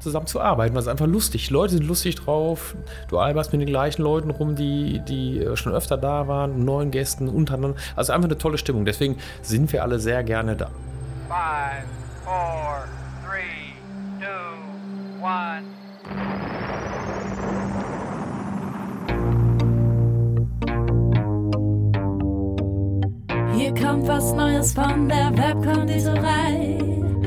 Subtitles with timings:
[0.00, 1.50] zusammen zu arbeiten, weil es einfach lustig.
[1.50, 2.74] Leute sind lustig drauf.
[3.08, 6.90] Du alberst mit den gleichen Leuten rum, die, die äh, schon öfter da waren, neuen
[6.90, 7.76] Gästen untereinander.
[7.96, 8.84] Also einfach eine tolle Stimmung.
[8.84, 10.70] Deswegen sind wir alle sehr gerne da.
[11.28, 11.84] Five,
[12.24, 12.84] four,
[13.24, 13.74] three,
[14.20, 14.26] two,
[15.22, 15.64] one.
[23.54, 27.07] Hier kommt was Neues von der Webkonditorei.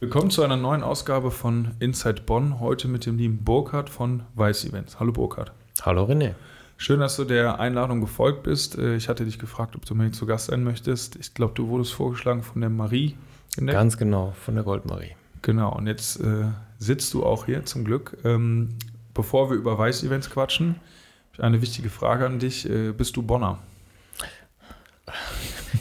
[0.00, 2.60] Willkommen zu einer neuen Ausgabe von Inside Bonn.
[2.60, 5.00] Heute mit dem lieben Burkhard von Weiß Events.
[5.00, 5.50] Hallo Burkhard.
[5.82, 6.34] Hallo René.
[6.76, 8.78] Schön, dass du der Einladung gefolgt bist.
[8.78, 11.16] Äh, ich hatte dich gefragt, ob du mir zu Gast sein möchtest.
[11.16, 13.16] Ich glaube, du wurdest vorgeschlagen von der Marie.
[13.56, 15.16] Ganz genau, von der Goldmarie.
[15.42, 16.44] Genau, und jetzt äh,
[16.78, 18.18] sitzt du auch hier zum Glück.
[18.22, 18.68] Ähm,
[19.14, 22.70] bevor wir über Weiß Events quatschen, habe ich eine wichtige Frage an dich.
[22.70, 23.58] Äh, bist du Bonner?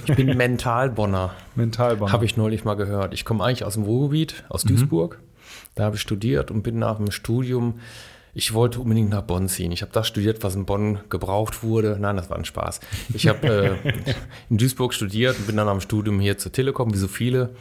[0.08, 1.33] Ich bin Mentalbonner.
[1.55, 2.11] Mentalbonner.
[2.11, 3.13] Habe ich neulich mal gehört.
[3.13, 4.69] Ich komme eigentlich aus dem Ruhrgebiet, aus mhm.
[4.69, 5.19] Duisburg.
[5.75, 7.80] Da habe ich studiert und bin nach dem Studium,
[8.33, 9.72] ich wollte unbedingt nach Bonn ziehen.
[9.72, 11.97] Ich habe das studiert, was in Bonn gebraucht wurde.
[12.00, 12.81] Nein, das war ein Spaß.
[13.13, 13.47] Ich habe
[13.83, 13.94] äh,
[14.50, 17.55] in Duisburg studiert und bin dann am Studium hier zur Telekom, wie so viele.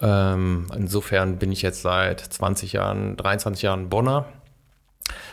[0.00, 4.26] Ähm, insofern bin ich jetzt seit 20 Jahren, 23 Jahren Bonner.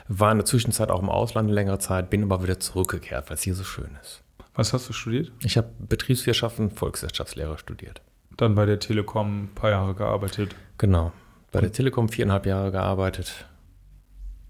[0.07, 3.37] War in der Zwischenzeit auch im Ausland eine längere Zeit, bin aber wieder zurückgekehrt, weil
[3.37, 4.22] es hier so schön ist.
[4.55, 5.31] Was hast du studiert?
[5.43, 8.01] Ich habe Betriebswirtschaft und Volkswirtschaftslehre studiert.
[8.37, 10.55] Dann bei der Telekom ein paar Jahre gearbeitet.
[10.77, 11.11] Genau.
[11.51, 13.45] Bei der Telekom viereinhalb Jahre gearbeitet.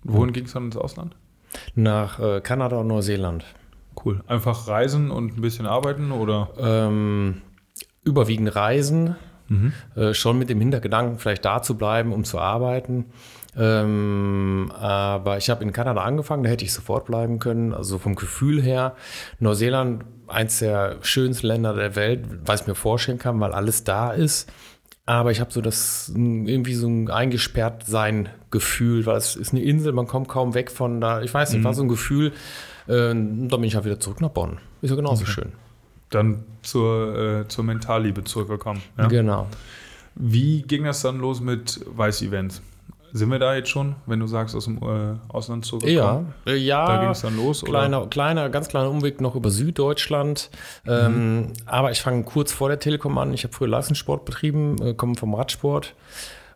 [0.03, 1.15] Wohin ging es dann ins Ausland?
[1.75, 3.45] Nach äh, Kanada und Neuseeland.
[4.03, 4.23] Cool.
[4.27, 6.49] Einfach reisen und ein bisschen arbeiten oder?
[6.57, 7.41] Ähm,
[8.03, 9.15] überwiegend reisen.
[9.47, 9.73] Mhm.
[9.95, 13.05] Äh, schon mit dem Hintergedanken, vielleicht da zu bleiben, um zu arbeiten.
[13.55, 17.73] Ähm, aber ich habe in Kanada angefangen, da hätte ich sofort bleiben können.
[17.73, 18.95] Also vom Gefühl her,
[19.39, 24.11] Neuseeland, eins der schönsten Länder der Welt, was ich mir vorstellen kann, weil alles da
[24.11, 24.51] ist.
[25.05, 29.61] Aber ich habe so das irgendwie so ein eingesperrt sein Gefühl, weil es ist eine
[29.61, 31.21] Insel, man kommt kaum weg von da.
[31.21, 31.65] Ich weiß nicht, mhm.
[31.65, 32.27] war so ein Gefühl.
[32.87, 34.59] Äh, dann bin ich ja wieder zurück nach Bonn.
[34.81, 35.31] Ist ja genauso okay.
[35.31, 35.51] schön.
[36.09, 38.81] Dann zur, äh, zur Mentalliebe zurückgekommen.
[38.97, 39.07] Ja?
[39.07, 39.47] Genau.
[40.15, 42.61] Wie ging das dann los mit Weiß Events?
[43.15, 46.33] Sind wir da jetzt schon, wenn du sagst, aus dem äh, Ausland zurückgekommen?
[46.45, 46.87] Ja, ja.
[46.87, 48.09] Da ging es dann los, kleiner, oder?
[48.09, 50.49] Kleiner, ganz kleiner Umweg noch über Süddeutschland.
[50.87, 51.53] Ähm, mhm.
[51.67, 53.31] aber ich fange kurz vor der Telekom an.
[53.31, 55.93] Ich habe früher Leistungssport betrieben, äh, komme vom Radsport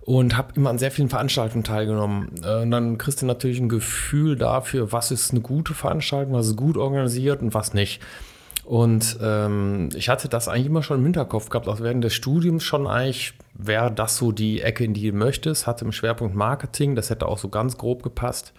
[0.01, 2.31] und habe immer an sehr vielen Veranstaltungen teilgenommen.
[2.44, 6.47] Äh, und dann kriegst du natürlich ein Gefühl dafür, was ist eine gute Veranstaltung, was
[6.47, 8.01] ist gut organisiert und was nicht.
[8.68, 12.66] Und ähm, ich hatte das eigentlich immer schon im Hinterkopf gehabt, auch während des Studiums
[12.66, 16.94] schon eigentlich, wäre das so die Ecke, in die du möchtest, hatte im Schwerpunkt Marketing,
[16.94, 18.52] das hätte auch so ganz grob gepasst.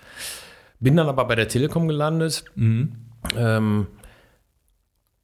[0.81, 2.47] Bin dann aber bei der Telekom gelandet.
[2.55, 2.93] Mhm.
[3.37, 3.87] Ähm,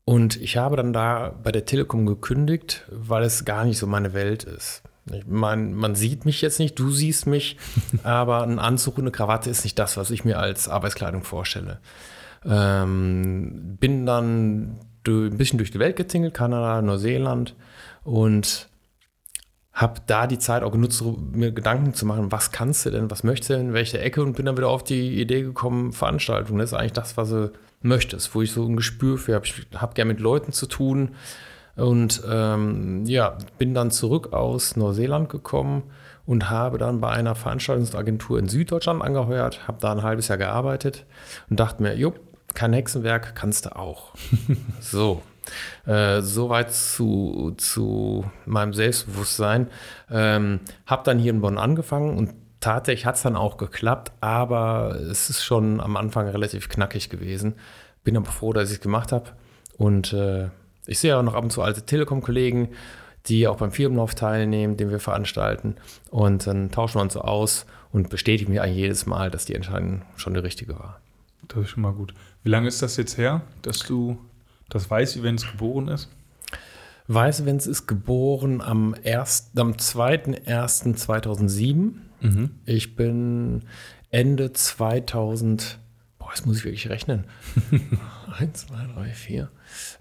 [0.05, 4.13] und ich habe dann da bei der Telekom gekündigt, weil es gar nicht so meine
[4.13, 4.83] Welt ist.
[5.11, 7.57] Ich meine, man sieht mich jetzt nicht, du siehst mich,
[8.03, 11.79] aber ein Anzug und eine Krawatte ist nicht das, was ich mir als Arbeitskleidung vorstelle.
[12.47, 17.55] Ähm, bin dann ein bisschen durch die Welt gezingelt, Kanada, Neuseeland
[18.05, 18.69] und
[19.73, 21.03] habe da die Zeit auch genutzt,
[21.33, 24.37] mir Gedanken zu machen, was kannst du denn, was möchtest du denn, welche Ecke und
[24.37, 27.53] bin dann wieder auf die Idee gekommen, Veranstaltung, das ist eigentlich das, was du
[27.83, 29.47] möchtest, wo ich so ein Gespür für habe.
[29.47, 31.11] Ich habe gerne mit Leuten zu tun
[31.75, 35.83] und ähm, ja, bin dann zurück aus Neuseeland gekommen
[36.25, 41.05] und habe dann bei einer Veranstaltungsagentur in Süddeutschland angeheuert, habe da ein halbes Jahr gearbeitet
[41.51, 42.21] und dachte mir, jupp,
[42.55, 44.13] kein Hexenwerk kannst du auch.
[44.81, 45.23] so.
[45.87, 49.69] Äh, soweit zu, zu meinem Selbstbewusstsein.
[50.11, 54.99] Ähm, hab dann hier in Bonn angefangen und tatsächlich hat es dann auch geklappt, aber
[55.11, 57.55] es ist schon am Anfang relativ knackig gewesen.
[58.05, 59.31] Bin aber froh, dass ich es gemacht habe.
[59.77, 60.49] Und äh,
[60.87, 62.69] ich sehe auch noch ab und zu alte Telekom-Kollegen,
[63.27, 65.77] die auch beim Firmenlauf teilnehmen, den wir veranstalten.
[66.11, 69.55] Und dann tauschen wir uns so aus und bestätigen mir eigentlich jedes Mal, dass die
[69.55, 71.01] Entscheidung schon die richtige war.
[71.49, 72.15] Das ist schon mal gut.
[72.45, 74.19] Wie lange ist das jetzt her, dass du
[74.69, 76.09] das Weiß Events geboren ist?
[77.09, 81.93] Weiß Events ist geboren am, am 2.1.2007.
[82.21, 82.51] Mhm.
[82.67, 83.63] Ich bin
[84.11, 85.79] Ende 2000,
[86.19, 87.25] boah, jetzt muss ich wirklich rechnen.
[88.39, 89.49] Eins, zwei, drei, vier.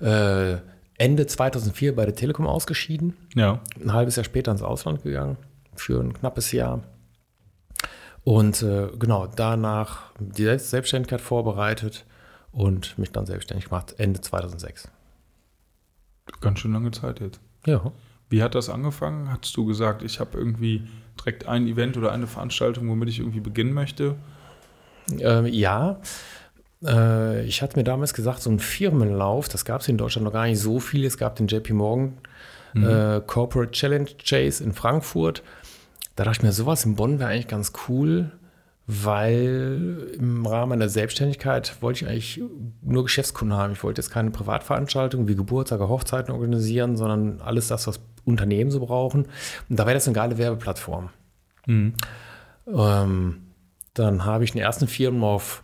[0.02, 0.58] Äh,
[0.98, 3.16] Ende 2004 bei der Telekom ausgeschieden.
[3.36, 3.62] Ja.
[3.82, 5.38] Ein halbes Jahr später ins Ausland gegangen
[5.76, 6.84] für ein knappes Jahr.
[8.26, 12.06] Und äh, genau, danach die Selbstständigkeit vorbereitet
[12.54, 14.88] und mich dann selbstständig gemacht, Ende 2006.
[16.40, 17.42] Ganz schön lange Zeit jetzt.
[17.66, 17.92] Ja.
[18.30, 19.32] Wie hat das angefangen?
[19.32, 20.88] Hattest du gesagt, ich habe irgendwie
[21.20, 24.16] direkt ein Event oder eine Veranstaltung, womit ich irgendwie beginnen möchte?
[25.20, 26.00] Ähm, ja.
[26.84, 30.34] Äh, ich hatte mir damals gesagt, so ein Firmenlauf, das gab es in Deutschland noch
[30.34, 31.06] gar nicht so viel.
[31.06, 32.18] Es gab den JP Morgan
[32.74, 32.84] mhm.
[32.84, 35.44] äh, Corporate Challenge Chase in Frankfurt.
[36.16, 38.32] Da dachte ich mir, sowas in Bonn wäre eigentlich ganz cool,
[38.86, 42.42] weil im Rahmen meiner Selbstständigkeit wollte ich eigentlich
[42.82, 43.74] nur Geschäftskunden haben.
[43.74, 48.82] Ich wollte jetzt keine Privatveranstaltungen wie Geburtstage, Hochzeiten organisieren, sondern alles das, was Unternehmen so
[48.82, 49.28] brauchen.
[49.70, 51.10] Und da wäre das eine geile Werbeplattform.
[51.66, 51.94] Mhm.
[52.68, 53.42] Ähm,
[53.94, 55.64] dann habe ich den ersten Firmenlauf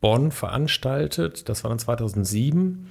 [0.00, 1.48] Bonn veranstaltet.
[1.48, 2.90] Das war dann 2007.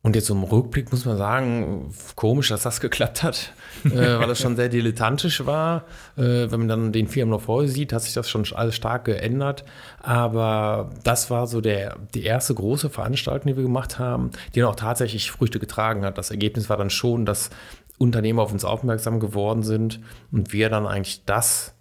[0.00, 3.52] Und jetzt im Rückblick muss man sagen, komisch, dass das geklappt hat,
[3.84, 5.84] äh, weil das schon sehr dilettantisch war.
[6.16, 9.04] Äh, wenn man dann den Firmen noch vorher sieht, hat sich das schon alles stark
[9.06, 9.64] geändert.
[10.00, 14.68] Aber das war so der, die erste große Veranstaltung, die wir gemacht haben, die dann
[14.68, 16.16] auch tatsächlich Früchte getragen hat.
[16.16, 17.50] Das Ergebnis war dann schon, dass
[17.98, 21.74] Unternehmen auf uns aufmerksam geworden sind und wir dann eigentlich das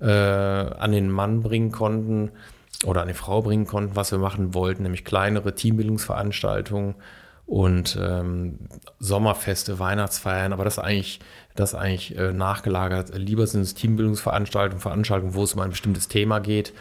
[0.00, 2.30] äh, an den Mann bringen konnten
[2.84, 6.94] oder an die Frau bringen konnten, was wir machen wollten, nämlich kleinere Teambildungsveranstaltungen
[7.46, 8.58] und ähm,
[8.98, 11.20] Sommerfeste, Weihnachtsfeiern, aber das eigentlich,
[11.54, 13.16] das eigentlich äh, nachgelagert.
[13.16, 16.72] Lieber sind es Teambildungsveranstaltungen, Veranstaltungen, wo es um ein bestimmtes Thema geht.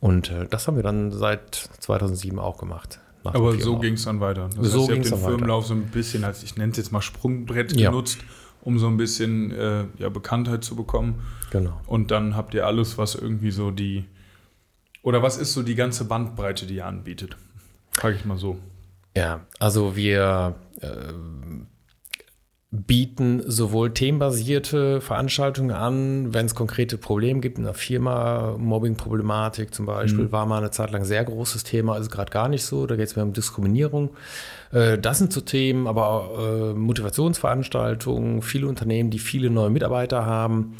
[0.00, 3.00] Und äh, das haben wir dann seit 2007 auch gemacht.
[3.24, 4.48] Aber so ging es dann weiter.
[4.56, 6.92] Das so heißt, ihr habt den Firmenlauf so ein bisschen als, ich nenne es jetzt
[6.92, 7.90] mal Sprungbrett Ja.
[7.90, 8.18] genutzt,
[8.62, 11.22] um so ein bisschen äh, ja, Bekanntheit zu bekommen.
[11.50, 11.80] Genau.
[11.86, 14.04] Und dann habt ihr alles, was irgendwie so die,
[15.02, 17.36] oder was ist so die ganze Bandbreite, die ihr anbietet?
[17.92, 18.58] Frage ich mal so.
[19.16, 20.88] Ja, also wir äh,
[22.74, 29.84] bieten sowohl themenbasierte Veranstaltungen an, wenn es konkrete Probleme gibt in der Firma, Mobbing-Problematik zum
[29.84, 32.86] Beispiel, war mal eine Zeit lang ein sehr großes Thema, ist gerade gar nicht so,
[32.86, 34.10] da geht es mehr um Diskriminierung.
[34.72, 40.24] Äh, das sind so Themen, aber auch, äh, Motivationsveranstaltungen, viele Unternehmen, die viele neue Mitarbeiter
[40.24, 40.78] haben,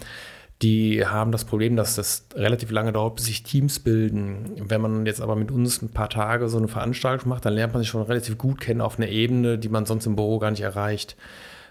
[0.63, 4.53] die haben das Problem, dass das relativ lange dauert, bis sich Teams bilden.
[4.59, 7.73] Wenn man jetzt aber mit uns ein paar Tage so eine Veranstaltung macht, dann lernt
[7.73, 10.53] man sich schon relativ gut kennen auf einer Ebene, die man sonst im Büro gar
[10.53, 11.17] nicht erreicht.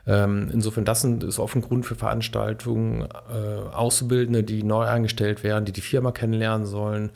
[0.05, 5.65] Ähm, insofern, das ist oft ein Grund für Veranstaltungen, äh, Auszubildende, die neu eingestellt werden,
[5.65, 7.11] die die Firma kennenlernen sollen.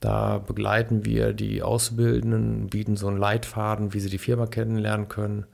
[0.00, 5.44] Da begleiten wir die Auszubildenden, bieten so einen Leitfaden, wie sie die Firma kennenlernen können.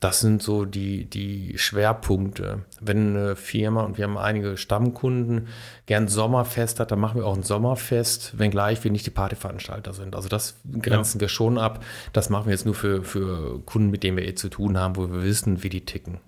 [0.00, 2.64] Das sind so die, die Schwerpunkte.
[2.80, 5.48] Wenn eine Firma, und wir haben einige Stammkunden,
[5.86, 10.14] gern Sommerfest hat, dann machen wir auch ein Sommerfest, wenngleich wir nicht die Partyveranstalter sind.
[10.14, 11.82] Also das grenzen wir schon ab.
[12.12, 14.96] Das machen wir jetzt nur für, für Kunden, mit denen wir eh zu tun haben,
[14.96, 16.18] wo wir wissen, wie die ticken.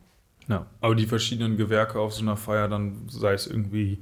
[0.49, 0.65] Ja.
[0.81, 3.99] Aber die verschiedenen Gewerke auf so einer Feier, dann sei es irgendwie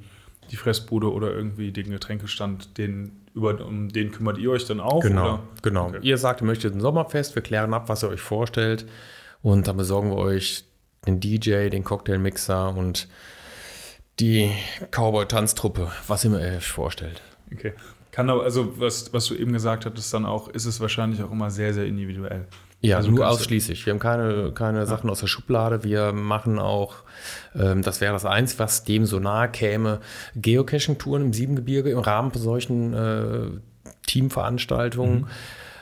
[0.49, 5.03] die Fressbude oder irgendwie den Getränkestand, den, über, um den kümmert ihr euch dann auch?
[5.03, 5.41] Oder?
[5.61, 5.87] genau.
[5.87, 5.99] Okay.
[6.03, 8.85] Ihr sagt, ihr möchtet ein Sommerfest, wir klären ab, was ihr euch vorstellt
[9.41, 10.65] und dann besorgen wir euch
[11.05, 13.07] den DJ, den Cocktailmixer und
[14.19, 14.51] die
[14.91, 17.21] Cowboy-Tanztruppe, was ihr euch vorstellt.
[17.53, 17.73] Okay.
[18.11, 21.31] Kann aber, also was, was du eben gesagt hattest, dann auch, ist es wahrscheinlich auch
[21.31, 22.47] immer sehr, sehr individuell.
[22.81, 23.85] Ja, Also nur ausschließlich.
[23.85, 25.83] Wir haben keine, keine Sachen aus der Schublade.
[25.83, 26.95] Wir machen auch,
[27.55, 29.99] ähm, das wäre das eins, was dem so nahe käme,
[30.35, 33.49] Geocaching-Touren im Siebengebirge im Rahmen solchen äh,
[34.05, 35.27] Teamveranstaltungen.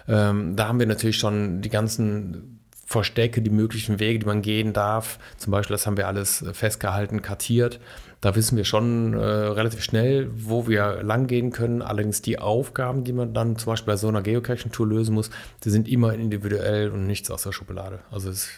[0.08, 2.55] Ähm, da haben wir natürlich schon die ganzen
[2.86, 5.18] Verstecke, die möglichen Wege, die man gehen darf.
[5.38, 7.80] Zum Beispiel, das haben wir alles äh, festgehalten, kartiert.
[8.22, 11.82] Da wissen wir schon äh, relativ schnell, wo wir lang gehen können.
[11.82, 15.32] Allerdings die Aufgaben, die man dann zum Beispiel bei so einer Geocaching-Tour lösen muss,
[15.64, 18.00] die sind immer individuell und nichts aus der Schublade.
[18.12, 18.50] Also das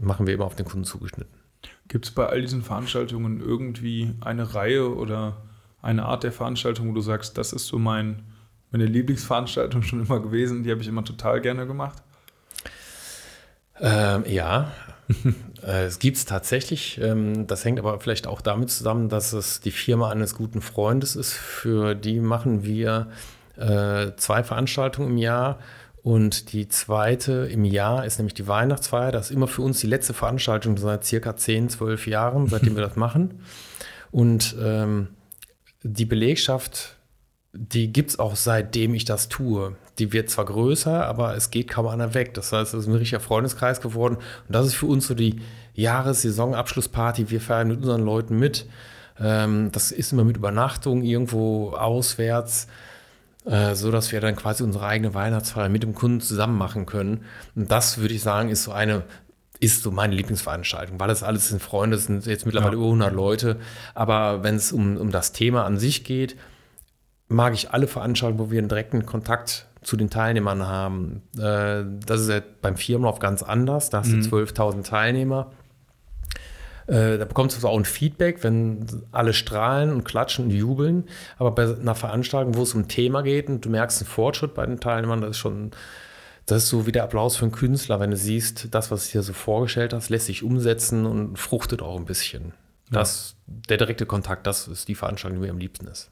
[0.00, 1.32] machen wir immer auf den Kunden zugeschnitten.
[1.88, 5.42] Gibt es bei all diesen Veranstaltungen irgendwie eine Reihe oder
[5.82, 8.22] eine Art der Veranstaltung, wo du sagst, das ist so mein,
[8.70, 12.02] meine Lieblingsveranstaltung schon immer gewesen, die habe ich immer total gerne gemacht?
[13.80, 14.72] Ähm, ja,
[15.62, 17.00] äh, es gibt es tatsächlich.
[17.00, 21.16] Ähm, das hängt aber vielleicht auch damit zusammen, dass es die Firma eines guten Freundes
[21.16, 21.32] ist.
[21.32, 23.08] Für die machen wir
[23.56, 25.58] äh, zwei Veranstaltungen im Jahr.
[26.02, 29.10] Und die zweite im Jahr ist nämlich die Weihnachtsfeier.
[29.10, 32.82] Das ist immer für uns die letzte Veranstaltung seit circa 10, 12 Jahren, seitdem wir
[32.82, 33.40] das machen.
[34.10, 35.08] Und ähm,
[35.82, 36.96] die Belegschaft,
[37.54, 39.76] die gibt es auch seitdem ich das tue.
[39.98, 42.34] Die wird zwar größer, aber es geht kaum einer weg.
[42.34, 44.16] Das heißt, es ist ein richtiger Freundeskreis geworden.
[44.16, 45.40] Und das ist für uns so die
[45.74, 47.30] Jahres-Saisonabschlussparty.
[47.30, 48.66] Wir feiern mit unseren Leuten mit.
[49.20, 52.66] Ähm, das ist immer mit Übernachtung irgendwo auswärts,
[53.46, 57.24] äh, so dass wir dann quasi unsere eigene Weihnachtsfeier mit dem Kunden zusammen machen können.
[57.54, 59.04] Und das würde ich sagen, ist so eine
[59.60, 62.78] ist so meine Lieblingsveranstaltung, weil das alles sind Freunde, es sind jetzt mittlerweile Ja.
[62.78, 63.60] über 100 Leute.
[63.94, 66.36] Aber wenn es um, um das Thema an sich geht,
[67.28, 71.22] mag ich alle Veranstaltungen, wo wir einen direkten Kontakt zu den Teilnehmern haben.
[71.38, 73.90] Äh, das ist ja beim Firmenlauf ganz anders.
[73.90, 75.52] Da hast du 12.000 Teilnehmer.
[76.86, 81.04] Äh, da bekommst du auch ein Feedback, wenn alle strahlen und klatschen und jubeln.
[81.38, 84.54] Aber bei einer Veranstaltung, wo es um ein Thema geht und du merkst einen Fortschritt
[84.54, 85.70] bei den Teilnehmern, das ist schon,
[86.46, 89.18] das ist so wie der Applaus für einen Künstler, wenn du siehst, das, was du
[89.18, 92.52] dir so vorgestellt hast, lässt sich umsetzen und fruchtet auch ein bisschen.
[92.90, 96.10] Das, Der direkte Kontakt, das ist die Veranstaltung, die mir am liebsten ist.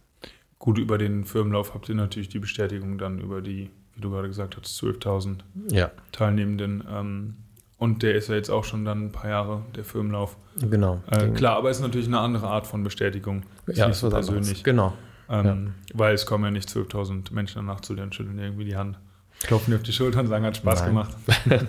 [0.62, 4.28] Gut, über den Firmenlauf habt ihr natürlich die Bestätigung dann über die, wie du gerade
[4.28, 5.38] gesagt hast, 12.000
[5.72, 6.84] Ja, Teilnehmenden.
[6.88, 7.34] Ähm,
[7.78, 10.36] und der ist ja jetzt auch schon dann ein paar Jahre, der Firmenlauf.
[10.60, 11.02] genau.
[11.10, 13.42] Äh, klar, aber ist natürlich eine andere Art von Bestätigung.
[13.66, 14.26] ja, nicht ist was anderes.
[14.28, 14.62] persönlich.
[14.62, 14.92] Genau.
[15.28, 18.66] Ähm, Weil es kommen ja nicht 12.000 Menschen danach zu dir und schütteln dir irgendwie
[18.66, 19.00] die Hand,
[19.40, 20.88] klopfen dir auf die Schulter und sagen, hat Spaß Nein.
[20.90, 21.16] gemacht.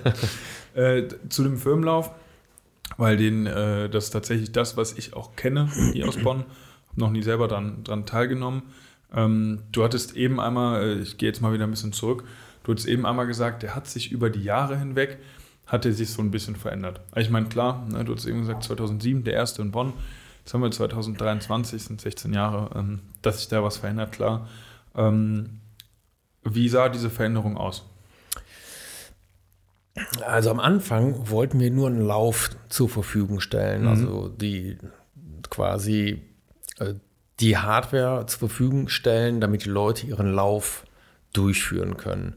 [0.76, 2.12] äh, zu dem Firmenlauf,
[2.98, 6.44] weil den, äh, das ist tatsächlich das, was ich auch kenne hier aus Bonn.
[6.96, 8.64] Noch nie selber dran, dran teilgenommen.
[9.16, 12.24] Ähm, du hattest eben einmal, äh, ich gehe jetzt mal wieder ein bisschen zurück,
[12.64, 15.18] du hattest eben einmal gesagt, der hat sich über die Jahre hinweg,
[15.68, 17.00] hat er sich so ein bisschen verändert.
[17.16, 19.94] Ich meine, klar, ne, du hast eben gesagt, 2007 der erste in Bonn,
[20.40, 24.48] jetzt haben wir 2023, sind 16 Jahre, ähm, dass sich da was verändert, klar.
[24.96, 25.60] Ähm,
[26.44, 27.86] wie sah diese Veränderung aus?
[30.26, 33.88] Also am Anfang wollten wir nur einen Lauf zur Verfügung stellen, Mhm.
[33.88, 34.78] also die
[35.50, 36.22] quasi
[37.40, 40.86] die Hardware zur Verfügung stellen, damit die Leute ihren Lauf
[41.34, 42.36] durchführen können.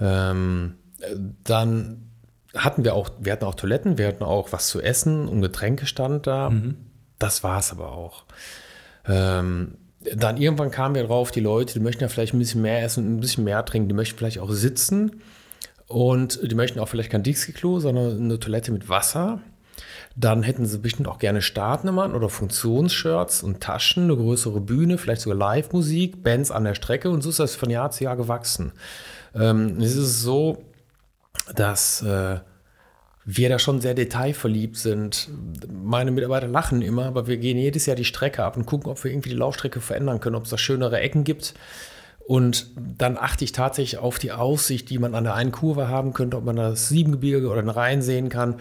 [0.00, 1.14] Ähm, äh,
[1.44, 2.08] dann
[2.54, 6.26] hatten wir auch, wir hatten auch Toiletten, wir hatten auch was zu essen und Getränkestand
[6.26, 6.50] da.
[7.18, 8.24] Das war es aber auch.
[9.06, 9.76] Ähm,
[10.16, 13.06] dann irgendwann kamen wir drauf, die Leute, die möchten ja vielleicht ein bisschen mehr essen
[13.06, 15.22] und ein bisschen mehr trinken, die möchten vielleicht auch sitzen.
[15.86, 19.40] Und die möchten auch vielleicht kein Dixie-Klo, sondern eine Toilette mit Wasser.
[20.16, 25.22] Dann hätten sie bestimmt auch gerne Startnummern oder Funktionsshirts und Taschen, eine größere Bühne, vielleicht
[25.22, 28.72] sogar Live-Musik, Bands an der Strecke und so ist das von Jahr zu Jahr gewachsen.
[29.34, 30.64] Ähm, es ist so,
[31.54, 32.40] dass äh,
[33.24, 35.28] wir da schon sehr detailverliebt sind.
[35.70, 39.02] Meine Mitarbeiter lachen immer, aber wir gehen jedes Jahr die Strecke ab und gucken, ob
[39.02, 41.54] wir irgendwie die Laufstrecke verändern können, ob es da schönere Ecken gibt.
[42.26, 46.12] Und dann achte ich tatsächlich auf die Aussicht, die man an der einen Kurve haben
[46.12, 48.56] könnte, ob man das Siebengebirge oder den Rhein sehen kann.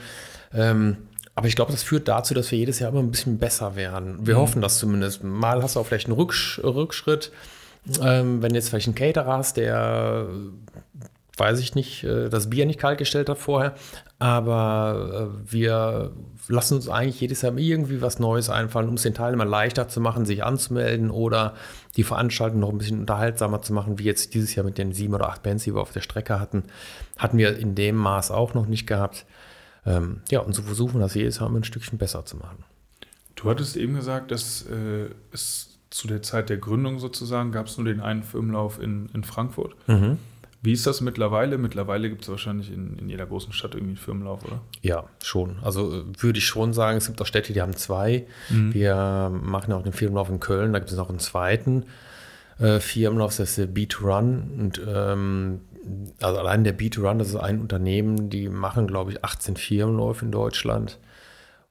[0.54, 0.98] Ähm,
[1.42, 4.28] aber ich glaube, das führt dazu, dass wir jedes Jahr immer ein bisschen besser werden.
[4.28, 5.24] Wir hoffen das zumindest.
[5.24, 7.32] Mal hast du auch vielleicht einen Rücksch Rückschritt.
[8.00, 10.28] Ähm, wenn du jetzt vielleicht einen Caterer hast, der,
[11.38, 13.74] weiß ich nicht, äh, das Bier nicht kalt gestellt hat vorher.
[14.20, 16.12] Aber äh, wir
[16.48, 20.00] lassen uns eigentlich jedes Jahr irgendwie was Neues einfallen, um es den Teilnehmern leichter zu
[20.00, 21.56] machen, sich anzumelden oder
[21.98, 25.16] die Veranstaltung noch ein bisschen unterhaltsamer zu machen, wie jetzt dieses Jahr mit den sieben
[25.16, 26.66] oder acht Bands, die wir auf der Strecke hatten.
[27.18, 29.26] Hatten wir in dem Maß auch noch nicht gehabt.
[29.86, 32.64] Ähm, ja, und so versuchen wir das jedes Jahr immer ein Stückchen besser zu machen.
[33.36, 37.78] Du hattest eben gesagt, dass äh, es zu der Zeit der Gründung sozusagen gab es
[37.78, 39.76] nur den einen Firmenlauf in, in Frankfurt.
[40.64, 41.58] Wie ist das mittlerweile?
[41.58, 44.62] Mittlerweile gibt es wahrscheinlich in, in jeder großen Stadt irgendwie einen Firmenlauf, oder?
[44.82, 45.58] Ja, schon.
[45.64, 48.28] Also äh, würde ich schon sagen, es gibt auch Städte, die haben zwei.
[48.50, 51.86] Wir machen ja auch den Firmenlauf in Köln, da gibt es noch einen zweiten
[52.60, 54.60] äh, Firmenlauf, das ist der B2Run.
[54.60, 55.62] Und ähm,
[56.22, 60.32] also allein der B2Run, das ist ein Unternehmen, die machen, glaube ich, 18 Firmenläufe in
[60.32, 61.00] Deutschland.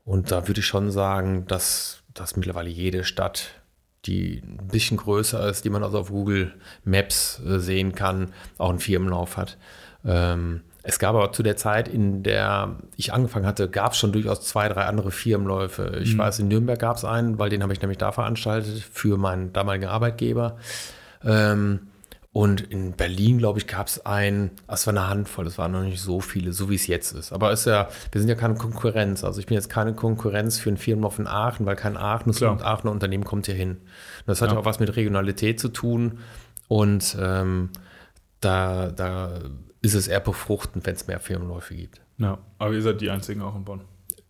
[0.05, 3.51] Und da würde ich schon sagen, dass, dass mittlerweile jede Stadt,
[4.07, 8.71] die ein bisschen größer ist, die man also auf Google Maps äh, sehen kann, auch
[8.71, 9.59] einen Firmenlauf hat.
[10.05, 14.13] Ähm, es gab aber zu der Zeit, in der ich angefangen hatte, gab es schon
[14.13, 15.99] durchaus zwei, drei andere Firmenläufe.
[16.03, 19.19] Ich weiß, in Nürnberg gab es einen, weil den habe ich nämlich da veranstaltet für
[19.19, 20.57] meinen damaligen Arbeitgeber.
[21.23, 21.90] Ähm,
[22.33, 25.83] und in Berlin, glaube ich, gab es einen, es war eine Handvoll, es waren noch
[25.83, 27.33] nicht so viele, so wie es jetzt ist.
[27.33, 29.25] Aber es ist ja, wir sind ja keine Konkurrenz.
[29.25, 32.53] Also ich bin jetzt keine Konkurrenz für einen Firmenlauf in Aachen, weil kein Aachen Klar.
[32.53, 33.71] und Aachener Unternehmen kommt hier hin.
[33.73, 33.83] Und
[34.27, 34.61] das hat ja Ja.
[34.61, 36.21] auch was mit Regionalität zu tun.
[36.69, 37.71] Und ähm,
[38.39, 39.41] da, da
[39.83, 42.01] ist es eher befruchtend, wenn es mehr Firmenläufe gibt.
[42.19, 42.39] Ja.
[42.59, 43.81] Aber ihr seid die einzigen auch in Bonn.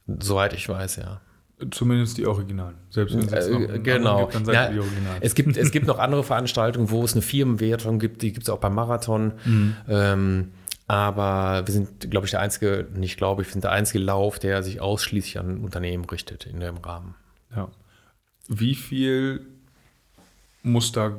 [0.07, 1.21] Soweit ich weiß, ja.
[1.71, 2.77] Zumindest die Originalen.
[2.91, 4.21] Selbst wenn es Äh, genau.
[4.23, 5.19] gibt, dann seid Ja, die Originalen.
[5.23, 8.23] es, gibt, es gibt noch andere Veranstaltungen, wo es eine Firmenwertung gibt.
[8.23, 9.33] Die gibt es auch beim Marathon.
[9.45, 9.77] Mhm.
[9.89, 10.53] Ähm,
[10.87, 14.39] aber wir sind, glaube ich, der einzige, nicht glaube ich, wir sind der einzige Lauf,
[14.39, 17.15] der sich ausschließlich an Unternehmen richtet in dem Rahmen.
[17.55, 17.69] Ja.
[18.49, 19.47] Wie viel
[20.63, 21.13] muss da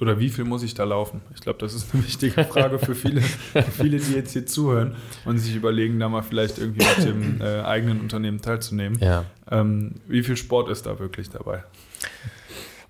[0.00, 1.20] oder wie viel muss ich da laufen?
[1.34, 4.96] Ich glaube, das ist eine wichtige Frage für viele, für viele, die jetzt hier zuhören
[5.24, 8.98] und sich überlegen, da mal vielleicht irgendwie mit dem äh, eigenen Unternehmen teilzunehmen.
[8.98, 9.24] Ja.
[9.50, 11.64] Ähm, wie viel Sport ist da wirklich dabei?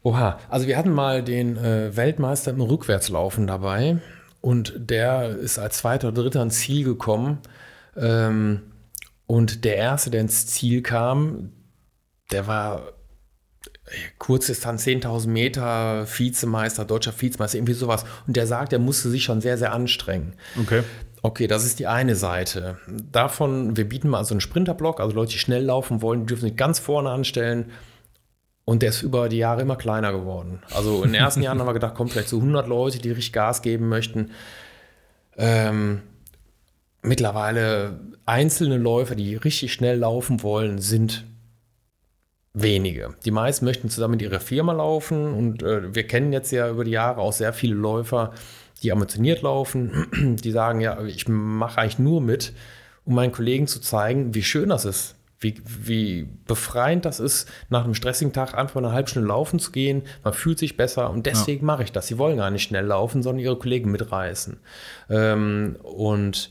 [0.03, 3.99] Oha, also wir hatten mal den äh, Weltmeister im Rückwärtslaufen dabei
[4.41, 7.39] und der ist als zweiter oder dritter ans Ziel gekommen.
[7.97, 8.63] Ähm,
[9.27, 11.53] Und der Erste, der ins Ziel kam,
[12.33, 12.93] der war
[14.19, 18.05] Kurzdistanz 10.000 Meter, Vizemeister, deutscher Vizemeister, irgendwie sowas.
[18.27, 20.35] Und der sagt, er musste sich schon sehr, sehr anstrengen.
[20.61, 20.83] Okay.
[21.23, 22.79] Okay, das ist die eine Seite.
[22.89, 26.49] Davon, wir bieten mal so einen Sprinterblock, also Leute, die schnell laufen wollen, die dürfen
[26.49, 27.71] sich ganz vorne anstellen.
[28.65, 30.63] Und der ist über die Jahre immer kleiner geworden.
[30.73, 33.33] Also in den ersten Jahren haben wir gedacht, kommt vielleicht so 100 Leute, die richtig
[33.33, 34.31] Gas geben möchten.
[35.37, 36.03] Ähm,
[37.03, 41.25] mittlerweile einzelne Läufer, die richtig schnell laufen wollen, sind
[42.53, 43.15] wenige.
[43.25, 46.85] Die meisten möchten zusammen mit ihrer Firma laufen und äh, wir kennen jetzt ja über
[46.85, 48.33] die Jahre auch sehr viele Läufer,
[48.83, 52.53] die ambitioniert laufen, die sagen, ja, ich mache eigentlich nur mit,
[53.05, 57.85] um meinen Kollegen zu zeigen, wie schön das ist, wie, wie befreiend das ist, nach
[57.85, 60.03] einem stressigen Tag einfach eine halbe Stunde laufen zu gehen.
[60.25, 61.67] Man fühlt sich besser und deswegen ja.
[61.67, 62.09] mache ich das.
[62.09, 64.59] Sie wollen gar nicht schnell laufen, sondern ihre Kollegen mitreißen.
[65.09, 66.51] Ähm, und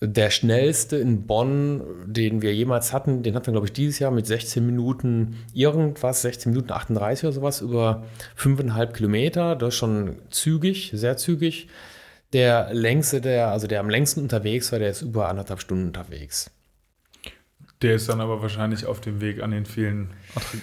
[0.00, 4.12] der schnellste in Bonn, den wir jemals hatten, den hatten wir, glaube ich, dieses Jahr
[4.12, 8.04] mit 16 Minuten irgendwas, 16 Minuten 38 oder sowas, über
[8.36, 9.56] 5,5 Kilometer.
[9.56, 11.68] Das ist schon zügig, sehr zügig.
[12.32, 16.50] Der längste, der, also der am längsten unterwegs war, der ist über anderthalb Stunden unterwegs.
[17.82, 20.10] Der ist dann aber wahrscheinlich auf dem Weg an den vielen,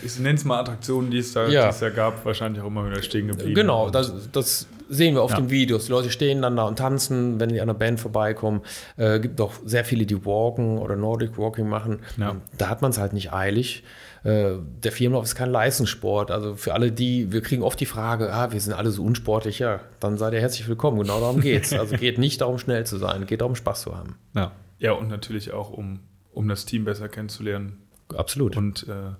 [0.03, 1.71] ich nenne es mal Attraktionen, die es da ja.
[1.71, 3.55] Jahr gab, wahrscheinlich auch immer wieder stehen geblieben.
[3.55, 5.37] Genau, das, das sehen wir auf ja.
[5.37, 5.85] den Videos.
[5.85, 8.61] Die Leute stehen dann da und tanzen, wenn die an der Band vorbeikommen.
[8.97, 11.99] Äh, gibt auch sehr viele, die walken oder Nordic Walking machen.
[12.17, 12.35] Ja.
[12.57, 13.83] Da hat man es halt nicht eilig.
[14.25, 16.31] Äh, der Firmenlauf ist kein Leistungssport.
[16.31, 19.59] Also für alle die, wir kriegen oft die Frage, ah, wir sind alle so unsportlich.
[19.59, 20.99] Ja, dann seid ihr herzlich willkommen.
[20.99, 21.73] Genau darum geht es.
[21.73, 24.17] Also geht nicht darum, schnell zu sein, geht darum, Spaß zu haben.
[24.35, 26.01] Ja, ja und natürlich auch um
[26.35, 27.77] um das Team besser kennenzulernen.
[28.15, 28.55] Absolut.
[28.55, 29.15] Und äh, das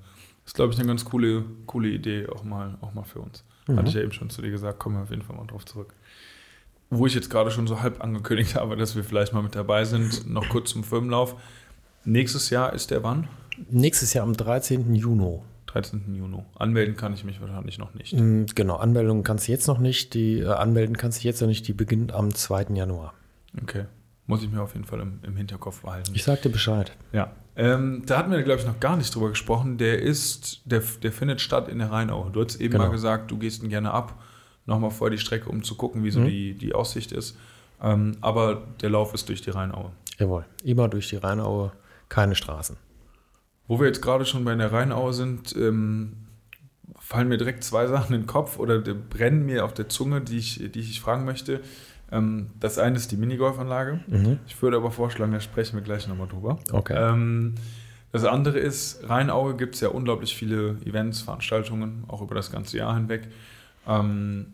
[0.47, 3.43] ist, glaube ich, eine ganz coole, coole Idee auch mal, auch mal für uns.
[3.67, 3.77] Mhm.
[3.77, 5.65] Hatte ich ja eben schon zu dir gesagt, kommen wir auf jeden Fall mal drauf
[5.65, 5.93] zurück.
[6.91, 9.85] Wo ich jetzt gerade schon so halb angekündigt habe, dass wir vielleicht mal mit dabei
[9.85, 11.35] sind, noch kurz zum Firmenlauf.
[12.03, 13.27] Nächstes Jahr ist der wann?
[13.71, 14.93] Nächstes Jahr am 13.
[14.93, 15.39] Juni.
[15.67, 16.15] 13.
[16.15, 16.37] Juni.
[16.57, 18.13] Anmelden kann ich mich wahrscheinlich noch nicht.
[18.13, 20.13] Mm, genau, Anmeldung kannst du jetzt noch nicht.
[20.13, 21.67] Die äh, Anmelden kannst du jetzt noch nicht.
[21.67, 22.67] Die beginnt am 2.
[22.75, 23.13] Januar.
[23.61, 23.85] Okay.
[24.27, 26.11] Muss ich mir auf jeden Fall im, im Hinterkopf behalten.
[26.15, 26.91] Ich sagte Bescheid.
[27.11, 27.31] Ja.
[27.55, 29.77] Ähm, da hatten wir, glaube ich, noch gar nicht drüber gesprochen.
[29.77, 32.29] Der ist, der, der findet statt in der Rheinau.
[32.29, 32.85] Du hast eben genau.
[32.85, 34.21] mal gesagt, du gehst ihn gerne ab,
[34.65, 36.27] nochmal vor die Strecke, um zu gucken, wie so mhm.
[36.27, 37.37] die, die Aussicht ist.
[37.81, 39.91] Ähm, aber der Lauf ist durch die Rheinaue.
[40.17, 41.71] Jawohl, immer durch die Rheinaue,
[42.09, 42.77] keine Straßen.
[43.67, 46.17] Wo wir jetzt gerade schon bei der Rheinaue sind, ähm,
[46.99, 50.37] fallen mir direkt zwei Sachen in den Kopf oder brennen mir auf der Zunge, die
[50.37, 51.61] ich, die ich fragen möchte.
[52.11, 53.99] Ähm, das eine ist die Minigolfanlage.
[54.07, 54.39] Mhm.
[54.47, 56.59] Ich würde aber vorschlagen, da sprechen wir gleich nochmal drüber.
[56.71, 56.95] Okay.
[56.97, 57.55] Ähm,
[58.11, 62.77] das andere ist, Rheinauge gibt es ja unglaublich viele Events, Veranstaltungen, auch über das ganze
[62.77, 63.27] Jahr hinweg.
[63.87, 64.47] Ähm,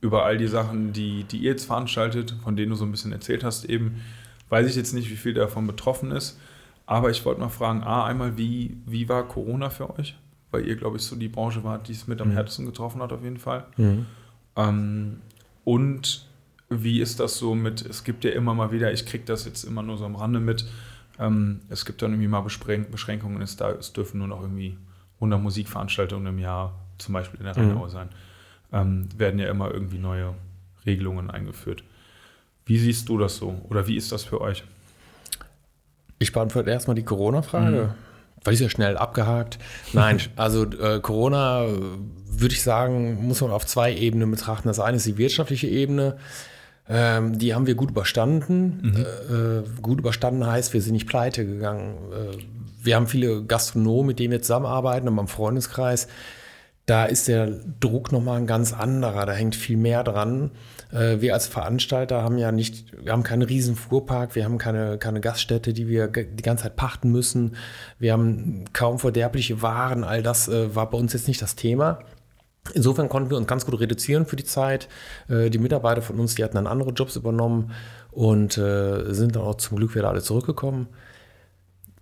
[0.00, 3.12] über all die Sachen, die, die ihr jetzt veranstaltet, von denen du so ein bisschen
[3.12, 4.00] erzählt hast, eben,
[4.48, 6.38] weiß ich jetzt nicht, wie viel davon betroffen ist.
[6.86, 10.16] Aber ich wollte mal fragen, A, einmal, wie, wie war Corona für euch?
[10.50, 12.32] Weil ihr, glaube ich, so die Branche wart, die es mit am mhm.
[12.32, 13.66] härtesten getroffen hat, auf jeden Fall.
[13.76, 14.06] Mhm.
[14.56, 15.20] Ähm,
[15.64, 16.26] und
[16.78, 19.64] wie ist das so mit, es gibt ja immer mal wieder, ich kriege das jetzt
[19.64, 20.66] immer nur so am Rande mit,
[21.18, 24.76] ähm, es gibt dann irgendwie mal Beschränkungen, es, da, es dürfen nur noch irgendwie
[25.16, 27.90] 100 Musikveranstaltungen im Jahr, zum Beispiel in der Rheinau mhm.
[27.90, 28.08] sein,
[28.72, 30.34] ähm, werden ja immer irgendwie neue
[30.86, 31.84] Regelungen eingeführt.
[32.64, 34.64] Wie siehst du das so oder wie ist das für euch?
[36.18, 37.90] Ich beantworte erstmal die Corona-Frage.
[37.90, 38.12] Mhm.
[38.44, 39.58] Weil ist ja schnell abgehakt.
[39.92, 41.66] Nein, also äh, Corona
[42.26, 44.68] würde ich sagen, muss man auf zwei Ebenen betrachten.
[44.68, 46.18] Das eine ist die wirtschaftliche Ebene.
[46.88, 48.80] Ähm, die haben wir gut überstanden.
[48.82, 48.96] Mhm.
[48.96, 51.96] Äh, äh, gut überstanden heißt, wir sind nicht pleite gegangen.
[52.12, 52.38] Äh,
[52.82, 56.08] wir haben viele Gastronomen, mit denen wir zusammenarbeiten, und beim Freundeskreis.
[56.84, 57.46] Da ist der
[57.78, 59.24] Druck nochmal ein ganz anderer.
[59.24, 60.50] Da hängt viel mehr dran.
[60.90, 64.98] Äh, wir als Veranstalter haben ja nicht, wir haben keinen riesen Fuhrpark, wir haben keine,
[64.98, 67.56] keine Gaststätte, die wir die ganze Zeit pachten müssen.
[68.00, 70.02] Wir haben kaum verderbliche Waren.
[70.02, 72.00] All das äh, war bei uns jetzt nicht das Thema.
[72.74, 74.88] Insofern konnten wir uns ganz gut reduzieren für die Zeit.
[75.28, 77.72] Äh, die Mitarbeiter von uns, die hatten dann andere Jobs übernommen
[78.10, 80.86] und äh, sind dann auch zum Glück wieder alle zurückgekommen.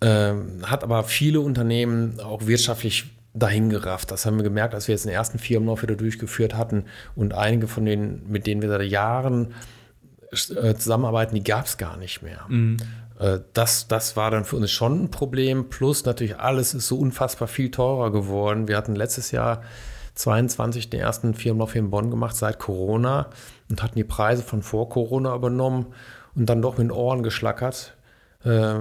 [0.03, 4.11] Ähm, hat aber viele Unternehmen auch wirtschaftlich dahin gerafft.
[4.11, 7.67] Das haben wir gemerkt, als wir jetzt den ersten Firmenlauf wieder durchgeführt hatten und einige
[7.67, 9.55] von denen, mit denen wir seit Jahren
[10.33, 12.45] äh, zusammenarbeiten, die gab es gar nicht mehr.
[12.49, 12.79] Mhm.
[13.53, 15.69] Das, das war dann für uns schon ein Problem.
[15.69, 18.67] Plus natürlich alles ist so unfassbar viel teurer geworden.
[18.67, 19.61] Wir hatten letztes Jahr
[20.21, 23.31] 22 den ersten Firmenlauf hier in Bonn gemacht seit Corona
[23.69, 25.87] und hatten die Preise von vor Corona übernommen
[26.35, 27.97] und dann doch mit den Ohren geschlackert,
[28.45, 28.75] äh,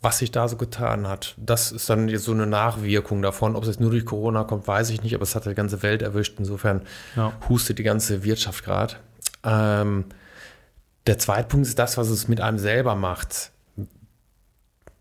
[0.00, 1.34] was sich da so getan hat.
[1.36, 3.56] Das ist dann so eine Nachwirkung davon.
[3.56, 5.82] Ob es jetzt nur durch Corona kommt, weiß ich nicht, aber es hat die ganze
[5.82, 6.36] Welt erwischt.
[6.38, 6.82] Insofern
[7.16, 7.32] ja.
[7.48, 8.94] hustet die ganze Wirtschaft gerade.
[9.42, 10.04] Ähm,
[11.08, 13.50] der zweite Punkt ist das, was es mit einem selber macht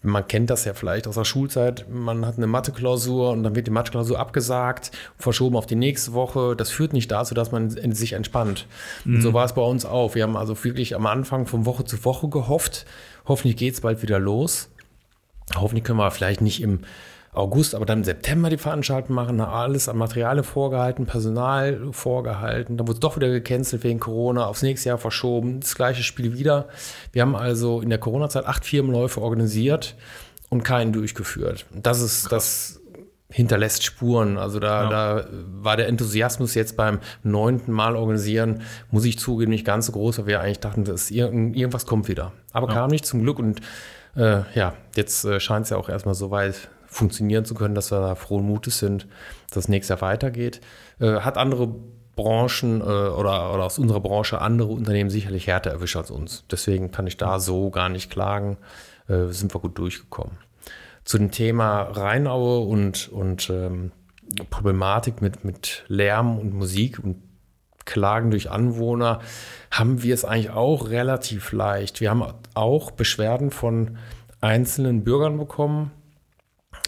[0.08, 3.68] man kennt das ja vielleicht aus der Schulzeit, man hat eine Mathe-Klausur und dann wird
[3.68, 6.56] die Mathe-Klausur abgesagt, verschoben auf die nächste Woche.
[6.56, 8.66] Das führt nicht dazu, dass man sich entspannt.
[9.06, 9.22] Mhm.
[9.22, 10.16] So war es bei uns auch.
[10.16, 12.86] Wir haben also wirklich am Anfang von Woche zu Woche gehofft.
[13.28, 14.70] Hoffentlich geht es bald wieder los.
[15.56, 16.80] Hoffentlich können wir vielleicht nicht im
[17.38, 22.78] August, aber dann im September die Veranstaltung machen, alles an Materialien vorgehalten, Personal vorgehalten.
[22.78, 26.38] Dann wurde es doch wieder gecancelt wegen Corona, aufs nächste Jahr verschoben, das gleiche Spiel
[26.38, 26.68] wieder.
[27.12, 29.96] Wir haben also in der Corona-Zeit acht Firmenläufe organisiert
[30.50, 31.66] und keinen durchgeführt.
[31.74, 32.82] Das ist das
[33.30, 34.38] hinterlässt Spuren.
[34.38, 34.90] Also da, ja.
[34.90, 35.28] da
[35.62, 40.20] war der Enthusiasmus jetzt beim neunten Mal organisieren, muss ich zugeben, nicht ganz so groß,
[40.20, 42.32] weil wir eigentlich dachten, dass irgendwas kommt wieder.
[42.54, 42.74] Aber ja.
[42.74, 43.62] kam nicht zum Glück und
[44.16, 47.92] äh, ja, jetzt äh, scheint es ja auch erstmal so weit funktionieren zu können, dass
[47.92, 49.08] wir da frohen Mutes sind,
[49.50, 50.62] dass das nächstes Jahr weitergeht.
[51.00, 51.76] Äh, hat andere
[52.16, 56.46] Branchen äh, oder, oder aus unserer Branche andere Unternehmen sicherlich härter erwischt als uns.
[56.50, 58.58] Deswegen kann ich da so gar nicht klagen.
[59.08, 60.38] Äh, sind wir gut durchgekommen.
[61.06, 63.92] Zu dem Thema Rheinaue und, und ähm,
[64.50, 67.24] Problematik mit, mit Lärm und Musik und
[67.86, 69.22] Klagen durch Anwohner
[69.72, 72.02] haben wir es eigentlich auch relativ leicht.
[72.02, 72.24] Wir haben
[72.54, 73.98] auch Beschwerden von
[74.42, 75.92] einzelnen Bürgern bekommen,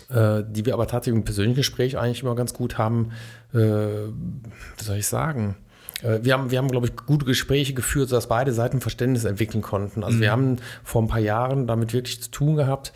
[0.09, 3.12] äh, die wir aber tatsächlich im persönlichen Gespräch eigentlich immer ganz gut haben,
[3.53, 5.55] äh, wie soll ich sagen,
[6.01, 9.62] äh, wir haben, wir haben, glaube ich, gute Gespräche geführt, sodass beide Seiten Verständnis entwickeln
[9.62, 10.03] konnten.
[10.03, 10.21] Also mhm.
[10.21, 12.93] wir haben vor ein paar Jahren damit wirklich zu tun gehabt,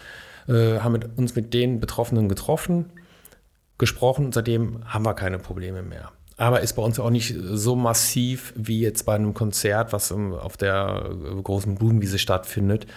[0.48, 2.92] äh, haben mit, uns mit den Betroffenen getroffen,
[3.78, 6.12] gesprochen und seitdem haben wir keine Probleme mehr.
[6.38, 10.58] Aber ist bei uns auch nicht so massiv wie jetzt bei einem Konzert, was auf
[10.58, 11.12] der
[11.44, 12.88] großen Blumenwiese stattfindet.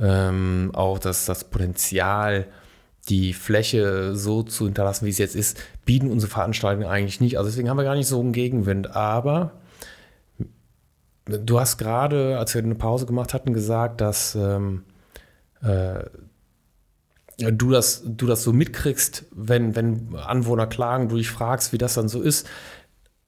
[0.00, 2.46] Ähm, auch das, das Potenzial
[3.08, 7.36] die Fläche so zu hinterlassen, wie es jetzt ist, bieten unsere Veranstaltungen eigentlich nicht.
[7.36, 8.94] Also deswegen haben wir gar nicht so einen Gegenwind.
[8.94, 9.52] Aber
[11.26, 14.84] du hast gerade, als wir eine Pause gemacht hatten, gesagt, dass ähm,
[15.62, 16.04] äh,
[17.38, 21.94] du, das, du das so mitkriegst, wenn, wenn Anwohner klagen, du dich fragst, wie das
[21.94, 22.48] dann so ist.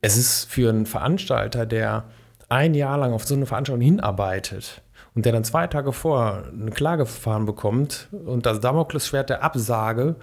[0.01, 2.05] Es ist für einen Veranstalter, der
[2.49, 4.83] ein Jahr lang auf so eine Veranstaltung hinarbeitet,
[5.14, 10.16] und der dann zwei Tage vor ein Klageverfahren bekommt und das Damoklesschwert der Absage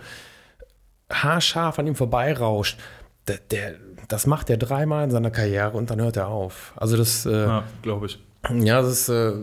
[1.11, 2.79] haarscharf an ihm vorbeirauscht,
[3.27, 3.75] der, der,
[4.07, 6.73] das macht er dreimal in seiner Karriere und dann hört er auf.
[6.75, 8.19] Also das, äh, ja, glaube ich.
[8.49, 9.33] Ja, das ist, äh,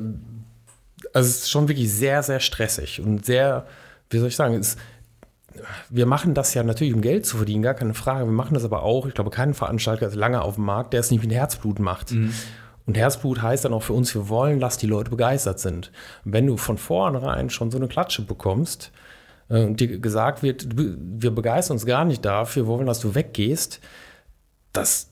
[1.13, 3.67] also ist schon wirklich sehr, sehr stressig und sehr,
[4.11, 4.79] wie soll ich sagen, ist,
[5.89, 8.27] wir machen das ja natürlich, um Geld zu verdienen, gar keine Frage.
[8.27, 11.01] Wir machen das aber auch, ich glaube, kein Veranstalter ist lange auf dem Markt, der
[11.01, 12.13] es nicht ein Herzblut macht.
[12.13, 12.33] Mhm.
[12.89, 15.93] Und Herzblut heißt dann auch für uns, wir wollen, dass die Leute begeistert sind.
[16.25, 18.93] Wenn du von vornherein schon so eine Klatsche bekommst
[19.51, 23.15] äh, und dir gesagt wird, wir begeistern uns gar nicht dafür, wir wollen, dass du
[23.15, 23.81] weggehst,
[24.73, 25.11] das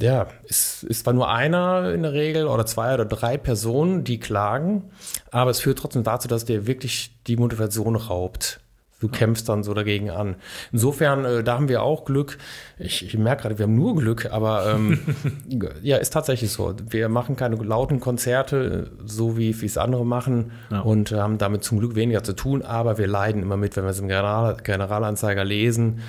[0.00, 4.20] ja, ist, ist zwar nur einer in der Regel oder zwei oder drei Personen, die
[4.20, 4.92] klagen,
[5.32, 8.60] aber es führt trotzdem dazu, dass dir wirklich die Motivation raubt.
[9.02, 10.36] Du kämpfst dann so dagegen an.
[10.70, 12.38] Insofern, äh, da haben wir auch Glück.
[12.78, 15.00] Ich, ich merke gerade, wir haben nur Glück, aber ähm,
[15.82, 16.76] ja, ist tatsächlich so.
[16.88, 20.78] Wir machen keine lauten Konzerte, so wie es andere machen ja.
[20.80, 23.90] und haben damit zum Glück weniger zu tun, aber wir leiden immer mit, wenn wir
[23.90, 26.00] es im General, Generalanzeiger lesen,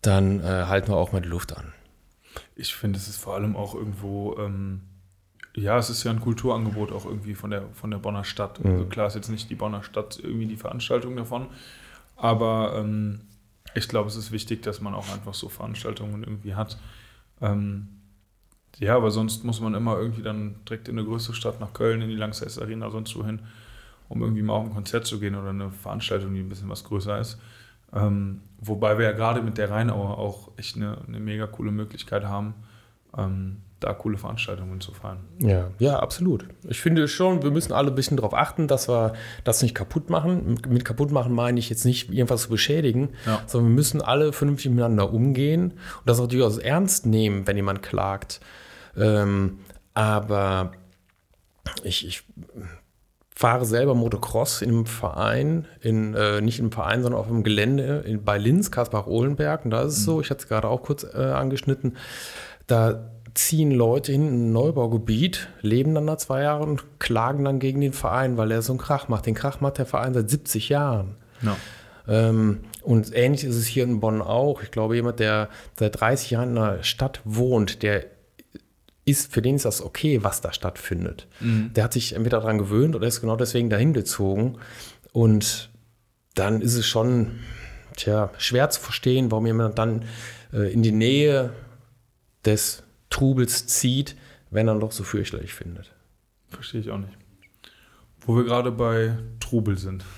[0.00, 1.74] dann äh, halten wir auch mal die Luft an.
[2.56, 4.34] Ich finde, es ist vor allem auch irgendwo.
[4.38, 4.80] Ähm
[5.56, 8.58] ja, es ist ja ein Kulturangebot auch irgendwie von der, von der Bonner Stadt.
[8.64, 8.88] Also mhm.
[8.88, 11.46] klar ist jetzt nicht die Bonner Stadt irgendwie die Veranstaltung davon,
[12.16, 13.20] aber ähm,
[13.74, 16.78] ich glaube, es ist wichtig, dass man auch einfach so Veranstaltungen irgendwie hat.
[17.40, 17.88] Ähm,
[18.78, 22.02] ja, aber sonst muss man immer irgendwie dann direkt in eine größere Stadt, nach Köln,
[22.02, 23.40] in die Langsess Arena, sonst wohin,
[24.08, 26.84] um irgendwie mal auf ein Konzert zu gehen oder eine Veranstaltung, die ein bisschen was
[26.84, 27.38] größer ist.
[27.92, 32.24] Ähm, wobei wir ja gerade mit der Rheinauer auch echt eine, eine mega coole Möglichkeit
[32.24, 32.54] haben,
[33.16, 35.18] ähm, da coole Veranstaltungen zu fahren.
[35.38, 36.46] Ja, ja, absolut.
[36.68, 39.12] Ich finde schon, wir müssen alle ein bisschen darauf achten, dass wir
[39.44, 40.58] das nicht kaputt machen.
[40.68, 43.42] Mit kaputt machen meine ich jetzt nicht, irgendwas zu beschädigen, ja.
[43.46, 47.82] sondern wir müssen alle vernünftig miteinander umgehen und das auch durchaus ernst nehmen, wenn jemand
[47.82, 48.40] klagt.
[48.96, 49.58] Ähm,
[49.92, 50.72] aber
[51.82, 52.24] ich, ich
[53.34, 58.04] fahre selber Motocross in einem Verein, in, äh, nicht im Verein, sondern auf dem Gelände
[58.06, 59.64] in, bei Linz, Kaspar-Ohlenberg.
[59.64, 60.04] Und da ist es mhm.
[60.04, 61.96] so, ich hatte es gerade auch kurz äh, angeschnitten,
[62.66, 67.58] da ziehen Leute hin in ein Neubaugebiet, leben dann da zwei Jahre und klagen dann
[67.58, 69.26] gegen den Verein, weil er so einen Krach macht.
[69.26, 71.16] Den Krach macht der Verein seit 70 Jahren.
[71.42, 71.56] Ja.
[72.06, 74.62] Ähm, und ähnlich ist es hier in Bonn auch.
[74.62, 78.06] Ich glaube, jemand, der seit 30 Jahren in einer Stadt wohnt, der
[79.04, 81.26] ist, für den ist das okay, was da stattfindet.
[81.40, 81.72] Mhm.
[81.74, 84.58] Der hat sich entweder daran gewöhnt oder ist genau deswegen dahin gezogen.
[85.12, 85.70] Und
[86.34, 87.40] dann ist es schon
[87.96, 90.04] tja, schwer zu verstehen, warum jemand dann
[90.52, 91.50] äh, in die Nähe
[92.44, 92.83] des
[93.14, 94.16] Trubels zieht,
[94.50, 95.92] wenn er doch so fürchterlich findet.
[96.48, 97.12] Verstehe ich auch nicht.
[98.22, 100.04] Wo wir gerade bei Trubel sind.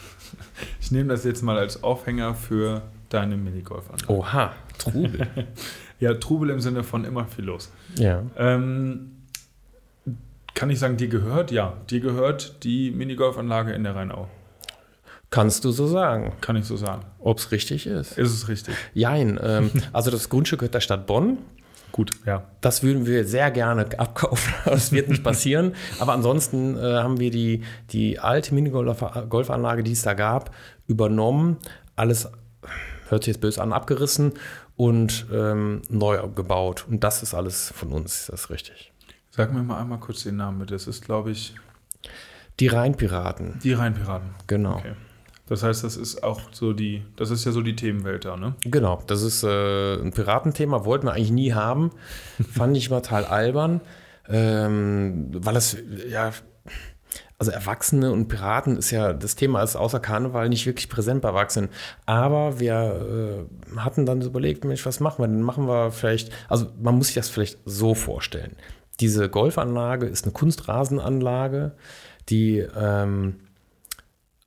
[0.81, 4.11] Ich nehme das jetzt mal als Aufhänger für deine Minigolfanlage.
[4.13, 5.27] Oha, Trubel.
[6.01, 7.71] Ja, Trubel im Sinne von immer viel los.
[7.97, 8.23] ja.
[8.37, 9.13] Ähm,
[10.55, 11.51] kann ich sagen, dir gehört?
[11.51, 14.29] Ja, dir gehört die Minigolfanlage in der Rheinau.
[15.31, 17.03] Kannst du so sagen, Kann ich so sagen.
[17.19, 18.17] ob es richtig ist?
[18.19, 18.75] Ist es richtig?
[18.95, 19.39] Jein.
[19.43, 21.39] Ähm, also das Grundstück gehört der Stadt Bonn.
[21.97, 22.45] Gut, ja.
[22.61, 24.53] Das würden wir sehr gerne abkaufen.
[24.67, 25.75] Das wird nicht passieren.
[25.99, 30.55] Aber ansonsten äh, haben wir die, die alte Minigolfanlage, die es da gab,
[30.87, 31.57] übernommen.
[31.97, 32.29] Alles,
[33.09, 34.35] hört sich jetzt böse an, abgerissen
[34.77, 36.85] und ähm, neu gebaut.
[36.87, 38.93] Und das ist alles von uns, das ist richtig.
[39.31, 40.75] Sag mir mal einmal kurz den Namen bitte.
[40.75, 41.55] Das ist, glaube ich,
[42.61, 44.29] Die Rheinpiraten, die Rheinpiraten.
[44.47, 44.77] genau.
[44.77, 44.93] Okay.
[45.49, 48.55] Das heißt, das ist auch so die, das ist ja so die Themenwelt da, ne?
[48.63, 51.93] Genau, das ist äh, ein Piratenthema, wollten wir eigentlich nie haben.
[52.53, 53.81] Fand ich immer total albern,
[54.29, 55.77] ähm, weil es,
[56.09, 56.33] ja,
[57.39, 61.29] also Erwachsene und Piraten ist ja, das Thema ist außer Karneval nicht wirklich präsent bei
[61.29, 61.69] Erwachsenen.
[62.07, 65.29] Aber wir äh, hatten dann so überlegt, Mensch, was machen wir?
[65.29, 68.57] Dann machen wir vielleicht, also man muss sich das vielleicht so vorstellen.
[69.01, 71.73] Diese Golfanlage ist eine Kunstrasenanlage,
[72.31, 73.37] die ähm,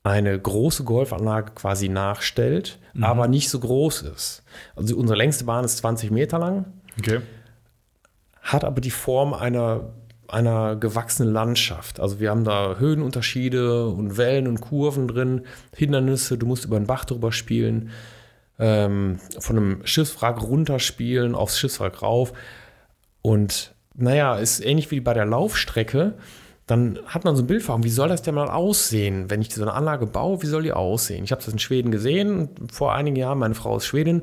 [0.10, 4.44] eine große Golfanlage quasi nachstellt, aber nicht so groß ist.
[4.76, 6.66] Also unsere längste Bahn ist 20 Meter lang,
[6.98, 7.22] Okay.
[8.42, 9.94] hat aber die Form einer,
[10.28, 12.00] einer gewachsenen Landschaft.
[12.00, 15.46] Also wir haben da Höhenunterschiede und Wellen und Kurven drin,
[15.76, 17.92] Hindernisse, du musst über den Bach drüber spielen,
[18.58, 22.34] ähm, von einem Schiffswrack runterspielen, aufs Schiffswrack rauf.
[23.22, 26.16] Und naja, ist ähnlich wie bei der Laufstrecke.
[26.70, 29.52] Dann hat man so ein Bild vor wie soll das denn mal aussehen, wenn ich
[29.56, 31.24] so eine Anlage baue, wie soll die aussehen?
[31.24, 34.22] Ich habe das in Schweden gesehen, vor einigen Jahren, meine Frau ist Schwedin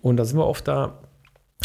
[0.00, 1.00] und da sind wir oft da,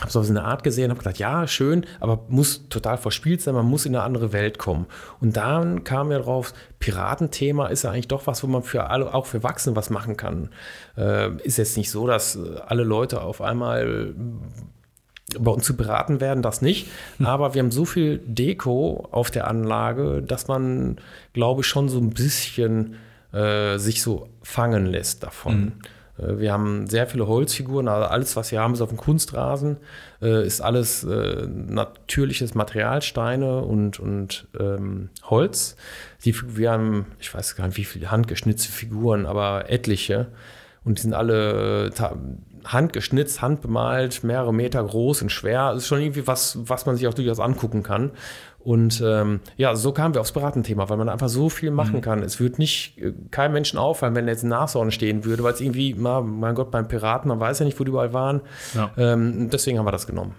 [0.01, 3.67] habe so eine Art gesehen, habe gedacht, ja, schön, aber muss total verspielt sein, man
[3.67, 4.87] muss in eine andere Welt kommen.
[5.21, 9.13] Und dann kam mir drauf, Piratenthema ist ja eigentlich doch was, wo man für alle,
[9.13, 10.49] auch für Erwachsene was machen kann.
[10.97, 14.15] Äh, ist jetzt nicht so, dass alle Leute auf einmal
[15.39, 16.87] bei uns zu beraten werden, das nicht.
[17.23, 20.97] Aber wir haben so viel Deko auf der Anlage, dass man,
[21.33, 22.95] glaube ich, schon so ein bisschen
[23.33, 25.73] äh, sich so fangen lässt davon.
[26.17, 29.77] Äh, Wir haben sehr viele Holzfiguren, also alles, was wir haben, ist auf dem Kunstrasen,
[30.21, 35.75] äh, ist alles äh, natürliches Material, Steine und, und ähm, Holz.
[36.23, 40.27] Die, wir haben, ich weiß gar nicht, wie viele handgeschnitzte Figuren, aber etliche.
[40.83, 41.89] Und die sind alle
[42.65, 45.73] handgeschnitzt, handbemalt, mehrere Meter groß und schwer.
[45.73, 48.11] Das ist schon irgendwie was, was man sich auch durchaus angucken kann.
[48.59, 52.23] Und ähm, ja, so kamen wir aufs Beratenthema, weil man einfach so viel machen kann.
[52.23, 55.53] Es wird nicht äh, keinem Menschen auffallen, wenn er jetzt in Nashorn stehen würde, weil
[55.53, 58.41] es irgendwie, na, mein Gott, beim Piraten, man weiß ja nicht, wo die überall waren.
[58.73, 58.91] Ja.
[58.97, 60.33] Ähm, deswegen haben wir das genommen.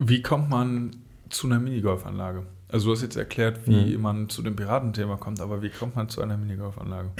[0.00, 0.96] Wie kommt man
[1.28, 2.42] zu einer Minigolfanlage?
[2.68, 6.08] Also du hast jetzt erklärt, wie man zu dem Piratenthema kommt, aber wie kommt man
[6.08, 7.10] zu einer Minigolfanlage?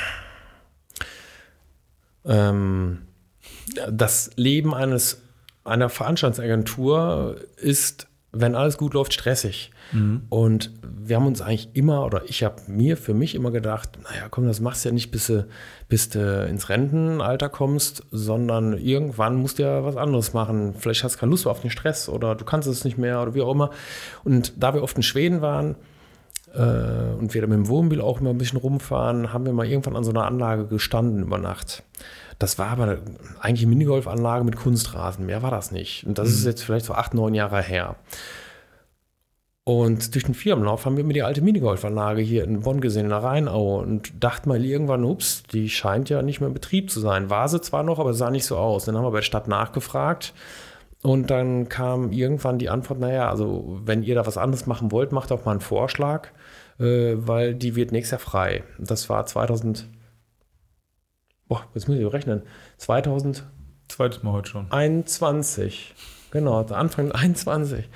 [2.25, 2.99] Ähm,
[3.91, 5.23] das Leben eines,
[5.65, 9.71] einer Veranstaltungsagentur ist, wenn alles gut läuft, stressig.
[10.31, 14.29] Und wir haben uns eigentlich immer, oder ich habe mir für mich immer gedacht, naja,
[14.31, 15.47] komm, das machst du ja nicht, bis du,
[15.89, 20.75] bis du ins Rentenalter kommst, sondern irgendwann musst du ja was anderes machen.
[20.79, 23.21] Vielleicht hast du keine Lust mehr auf den Stress oder du kannst es nicht mehr
[23.21, 23.71] oder wie auch immer.
[24.25, 25.77] Und da wir oft in Schweden waren,
[26.55, 29.97] äh, und wir mit dem Wohnmobil auch immer ein bisschen rumfahren, haben wir mal irgendwann
[29.97, 31.83] an so einer Anlage gestanden über Nacht.
[32.43, 32.99] Das war aber
[33.39, 36.05] eigentlich eine Minigolfanlage mit Kunstrasen, mehr war das nicht.
[36.05, 37.95] Und das ist jetzt vielleicht so acht, neun Jahre her.
[39.63, 43.11] Und durch den Firmenlauf haben wir mir die alte Minigolfanlage hier in Bonn gesehen, in
[43.11, 46.99] der Rheinau, und dachten mal irgendwann, ups, die scheint ja nicht mehr in Betrieb zu
[46.99, 47.31] sein.
[47.31, 48.87] War sie zwar noch, aber sah nicht so aus.
[48.87, 50.35] Dann haben wir bei der Stadt nachgefragt.
[51.03, 55.13] Und dann kam irgendwann die Antwort, naja, also wenn ihr da was anderes machen wollt,
[55.13, 56.31] macht auch mal einen Vorschlag,
[56.81, 58.65] äh, weil die wird nächstes Jahr frei.
[58.81, 59.87] Das war 2000,
[61.53, 62.41] boah, jetzt muss ich rechnen,
[62.79, 63.45] 2021.
[63.89, 64.67] Zweites Mal heute schon.
[66.31, 67.91] Genau, Anfang 21.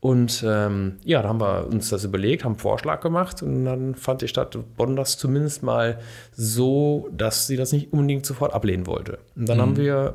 [0.00, 3.94] Und ähm, ja, da haben wir uns das überlegt, haben einen Vorschlag gemacht und dann
[3.94, 5.98] fand die Stadt Bonn das zumindest mal
[6.32, 9.18] so, dass sie das nicht unbedingt sofort ablehnen wollte.
[9.36, 10.14] Und dann haben wir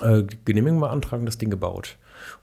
[0.00, 1.98] äh, Genehmigung beantragt und das Ding gebaut.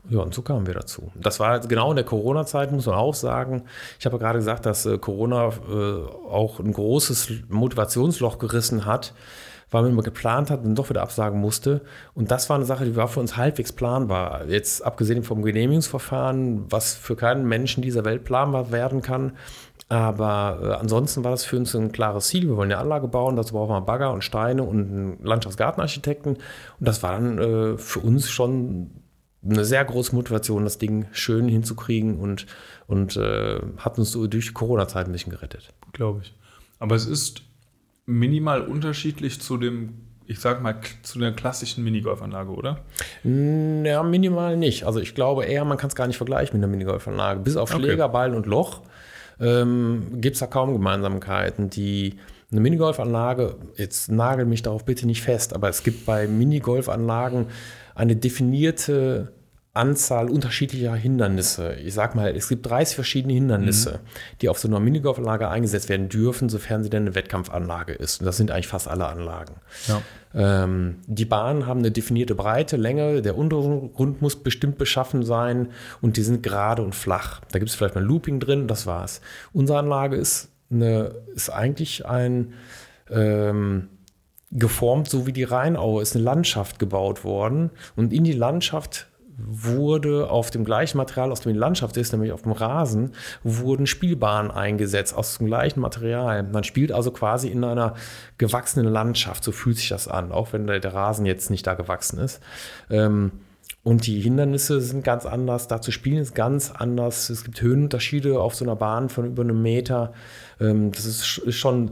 [0.10, 1.12] Ja, und so kamen wir dazu.
[1.16, 3.64] Das war jetzt genau in der Corona-Zeit, muss man auch sagen.
[4.00, 9.14] Ich habe ja gerade gesagt, dass äh, Corona äh, auch ein großes Motivationsloch gerissen hat,
[9.74, 11.82] weil man immer geplant hat und doch wieder absagen musste.
[12.14, 14.46] Und das war eine Sache, die war für uns halbwegs planbar.
[14.48, 19.34] Jetzt abgesehen vom Genehmigungsverfahren, was für keinen Menschen dieser Welt planbar werden kann.
[19.90, 22.48] Aber äh, ansonsten war das für uns ein klares Ziel.
[22.48, 26.36] Wir wollen eine Anlage bauen, dazu brauchen wir Bagger und Steine und einen Landschaftsgartenarchitekten.
[26.36, 26.42] Und
[26.80, 28.92] das war dann äh, für uns schon
[29.44, 32.46] eine sehr große Motivation, das Ding schön hinzukriegen und,
[32.88, 35.74] und äh, hat uns so durch die Corona-Zeit ein bisschen gerettet.
[35.92, 36.34] Glaube ich.
[36.80, 37.44] Aber es ist
[38.06, 39.94] minimal unterschiedlich zu dem,
[40.26, 42.80] ich sag mal, zu der klassischen Minigolfanlage, oder?
[43.24, 44.86] Ja, minimal nicht.
[44.86, 47.40] Also ich glaube eher, man kann es gar nicht vergleichen mit einer Minigolfanlage.
[47.42, 47.84] Bis auf Okay.
[47.84, 48.82] Schläger, Ball und Loch
[49.40, 51.70] ähm, gibt es da kaum Gemeinsamkeiten.
[51.70, 52.16] Die
[52.52, 57.48] eine Minigolfanlage, jetzt nagel mich darauf bitte nicht fest, aber es gibt bei Minigolfanlagen
[57.96, 59.34] eine definierte
[59.76, 61.74] Anzahl unterschiedlicher Hindernisse.
[61.84, 64.02] Ich sag mal, es gibt 30 verschiedene Hindernisse,
[64.40, 68.20] die auf so einer Minigolfanlage eingesetzt werden dürfen, sofern sie denn eine Wettkampfanlage ist.
[68.20, 69.56] Und das sind eigentlich fast alle Anlagen.
[69.88, 70.02] Ja.
[70.36, 75.70] Ähm, die Bahnen haben eine definierte Breite, Länge, der Untergrund muss bestimmt beschaffen sein
[76.02, 77.42] und die sind gerade und flach.
[77.52, 79.22] Da gibt es vielleicht mal Looping drin, das war's.
[79.54, 82.54] Unsere Anlage ist, eine, ist eigentlich ein
[83.10, 83.90] ähm,
[84.52, 89.08] geformt, so wie die Rheinaue, ist eine Landschaft gebaut worden und in die Landschaft
[89.38, 93.12] wurde auf dem gleichen Material, aus dem die Landschaft ist, nämlich auf dem Rasen,
[93.44, 96.44] wurden Spielbahnen eingesetzt aus dem gleichen Material.
[96.44, 97.96] Man spielt also quasi in einer
[98.38, 102.20] gewachsenen Landschaft, so fühlt sich das an, auch wenn der, Rasen jetzt nicht da gewachsen
[102.20, 102.40] ist.
[102.90, 103.32] Ähm,
[103.84, 107.30] und die Hindernisse sind ganz anders, da zu spielen ist ganz anders.
[107.30, 110.14] Es gibt Höhenunterschiede auf so einer Bahn von über einem Meter.
[110.60, 111.92] Ähm, das ist schon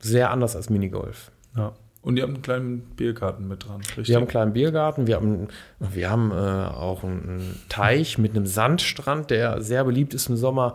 [0.00, 1.30] sehr anders als Minigolf.
[1.56, 1.72] ja.
[2.00, 4.08] Und ihr habt einen kleinen Biergarten mit dran, richtig?
[4.08, 5.48] Wir haben einen kleinen Biergarten, wir haben,
[5.80, 10.74] wir haben äh, auch einen Teich mit einem Sandstrand, der sehr beliebt ist im Sommer.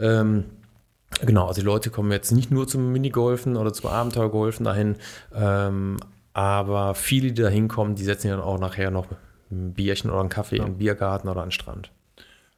[0.00, 0.44] Ähm,
[1.24, 4.96] genau, also die Leute kommen jetzt nicht nur zum Minigolfen oder zum Abenteuergolfen dahin,
[5.34, 5.98] ähm,
[6.32, 9.06] aber viele, die da hinkommen, die setzen ja dann auch nachher noch
[9.52, 10.64] ein Bierchen oder einen Kaffee Ja.
[10.64, 11.92] in den Biergarten oder an den Strand.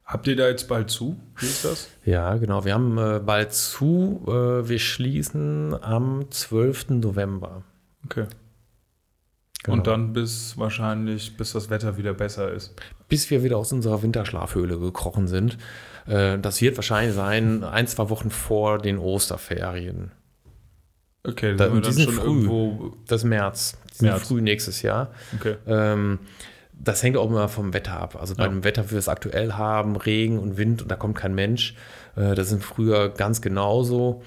[0.07, 1.17] Habt ihr da jetzt bald zu?
[1.37, 1.89] Wie ist das?
[2.05, 2.65] Ja, genau.
[2.65, 4.23] Wir haben äh, bald zu.
[4.29, 6.91] Äh, wir schließen am 12.
[6.91, 7.63] November.
[8.07, 8.27] Okay.
[9.65, 9.77] Genau.
[9.79, 12.75] Und dann bis wahrscheinlich, bis das Wetter wieder besser ist.
[13.09, 15.59] bis wir wieder aus unserer Winterschlafhöhle gekrochen sind.
[16.07, 20.11] Äh, Das wird wahrscheinlich sein, ein, zwei Wochen vor den Osterferien.
[21.25, 22.25] Okay, Da- die sind schon früh.
[22.27, 22.93] irgendwo.
[23.09, 23.79] Das ist März.
[23.93, 24.29] Die sind März.
[24.29, 25.11] früh nächstes Jahr.
[25.39, 25.57] Okay.
[25.67, 26.21] Ähm,
[26.73, 28.17] das hängt auch immer vom Wetter ab.
[28.21, 28.49] Also bei Ja.
[28.51, 31.75] dem Wetter, wie wir es aktuell haben, Regen und Wind und da kommt kein Mensch.
[32.15, 34.23] Äh, das sind früher ganz genauso.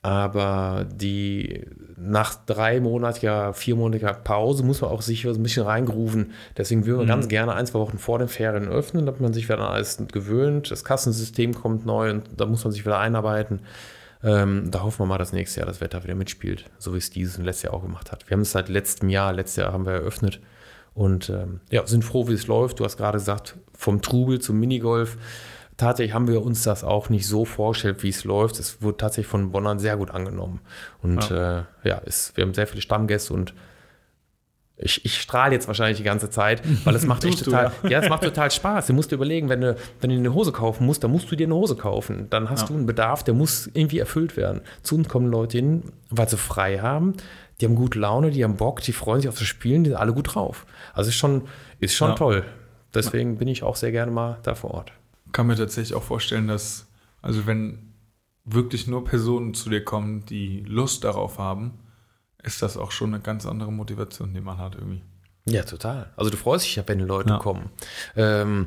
[0.00, 6.30] Aber die nach dreimonatiger, viermonatiger Pause muss man auch sich ein bisschen reingrooven.
[6.56, 7.08] Deswegen würden wir Mhm.
[7.08, 10.00] ganz gerne ein, zwei Wochen vor den Ferien öffnen, damit man sich wieder an alles
[10.12, 10.70] gewöhnt.
[10.70, 13.60] Das Kassensystem kommt neu und da muss man sich wieder einarbeiten.
[14.22, 17.10] Ähm, da hoffen wir mal, dass nächstes Jahr das Wetter wieder mitspielt, so wie es
[17.10, 18.28] dieses und letztes Jahr auch gemacht hat.
[18.28, 20.40] Wir haben es seit letztem Jahr, letztes Jahr haben wir eröffnet
[20.94, 22.80] und ähm, ja, sind froh, wie es läuft.
[22.80, 25.16] Du hast gerade gesagt, vom Trubel zum Minigolf.
[25.78, 28.58] Tatsächlich haben wir uns das auch nicht so vorgestellt, wie es läuft.
[28.58, 30.60] Es wurde tatsächlich von Bonnern sehr gut angenommen.
[31.02, 33.54] Und ja, äh, ja es, wir haben sehr viele Stammgäste und
[34.80, 37.72] ich, ich strahle jetzt wahrscheinlich die ganze Zeit, weil es macht echt Tust du, total,
[37.88, 38.00] ja.
[38.00, 38.86] es macht total Spaß.
[38.88, 41.36] Du musst dir überlegen, wenn du, wenn du eine Hose kaufen musst, dann musst du
[41.36, 42.26] dir eine Hose kaufen.
[42.30, 42.66] Dann hast Ja.
[42.68, 44.60] du einen Bedarf, der muss irgendwie erfüllt werden.
[44.82, 47.14] Zu uns kommen Leute hin, weil sie frei haben,
[47.60, 49.98] die haben gute Laune, die haben Bock, die freuen sich auf das Spielen, die sind
[49.98, 50.64] alle gut drauf.
[50.92, 51.48] Also ist schon,
[51.80, 52.14] ist schon Ja.
[52.14, 52.44] toll.
[52.94, 54.92] Deswegen bin ich auch sehr gerne mal da vor Ort.
[55.32, 56.86] Kann mir tatsächlich auch vorstellen, dass,
[57.22, 57.92] also wenn
[58.44, 61.78] wirklich nur Personen zu dir kommen, die Lust darauf haben,
[62.42, 65.02] ist das auch schon eine ganz andere Motivation, die man hat irgendwie.
[65.44, 66.10] Ja, total.
[66.16, 67.38] Also du freust dich ja, wenn Leute Ja.
[67.38, 67.70] kommen.
[68.16, 68.66] Ähm,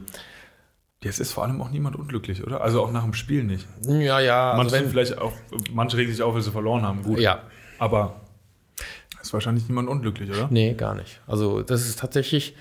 [1.03, 2.61] Jetzt ist vor allem auch niemand unglücklich, oder?
[2.61, 3.67] Also auch nach dem Spiel nicht.
[3.87, 4.53] ja, ja.
[4.55, 5.33] manche, Also sind vielleicht auch,
[5.73, 7.19] manche regen sich auf, weil sie verloren haben, gut.
[7.19, 7.41] ja,
[7.79, 8.21] Aber
[9.19, 10.47] ist wahrscheinlich niemand unglücklich, oder?
[10.51, 11.19] nee, gar nicht.
[11.25, 12.55] Also das ist tatsächlich,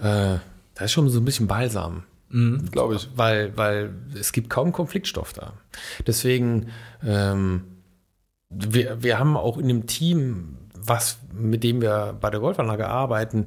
[0.00, 0.38] äh,
[0.74, 2.02] das ist schon so ein bisschen Balsam.
[2.28, 3.08] Mhm, Glaube ich.
[3.16, 5.54] Weil, weil es gibt kaum Konfliktstoff da.
[6.06, 6.68] Deswegen,
[7.04, 7.64] ähm,
[8.50, 13.46] wir, wir haben auch in dem Team, was, mit dem wir bei der Golfanlage arbeiten,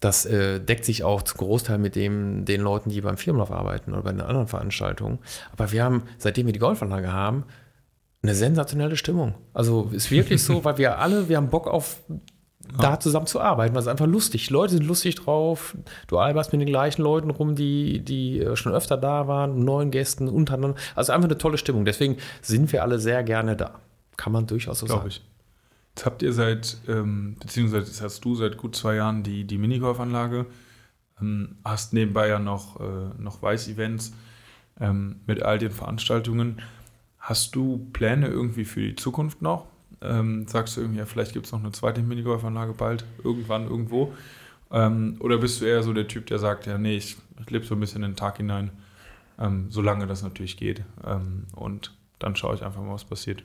[0.00, 3.92] das äh, deckt sich auch zum Großteil mit dem, den Leuten, die beim Firmenlauf arbeiten
[3.92, 5.18] oder bei den anderen Veranstaltungen.
[5.52, 7.44] Aber wir haben, seitdem wir die Golfanlage haben,
[8.22, 9.34] eine sensationelle Stimmung.
[9.54, 12.02] Also ist wirklich so, weil wir alle, wir haben Bock auf
[12.78, 14.50] da zusammen zu arbeiten, weil es einfach lustig.
[14.50, 15.76] Leute sind lustig drauf.
[16.06, 19.90] Du alberst mit den gleichen Leuten rum, die, die äh, schon öfter da waren, neuen
[19.90, 20.76] Gästen untereinander.
[20.94, 21.84] Also einfach eine tolle Stimmung.
[21.84, 23.80] Deswegen sind wir alle sehr gerne da.
[24.16, 25.08] Kann man durchaus so Glaube sagen.
[25.10, 25.22] ich.
[25.94, 29.56] Jetzt habt ihr seit, ähm, beziehungsweise jetzt hast du seit gut zwei Jahren die, die
[29.56, 30.46] Minigolfanlage,
[31.20, 32.84] ähm, hast nebenbei ja noch, äh,
[33.18, 34.12] noch Weiß-Events
[34.78, 36.60] ähm, mit all den Veranstaltungen.
[37.18, 39.66] Hast du Pläne irgendwie für die Zukunft noch?
[40.02, 44.12] Ähm, sagst du irgendwie, ja, vielleicht gibt es noch eine zweite Minigolfanlage bald, irgendwann, irgendwo?
[44.70, 47.64] Ähm, oder bist du eher so der Typ, der sagt, ja, nee, ich, ich lebe
[47.64, 48.70] so ein bisschen in den Tag hinein,
[49.38, 50.82] ähm, solange das natürlich geht.
[51.04, 53.42] Ähm, und dann schaue ich einfach mal, was passiert.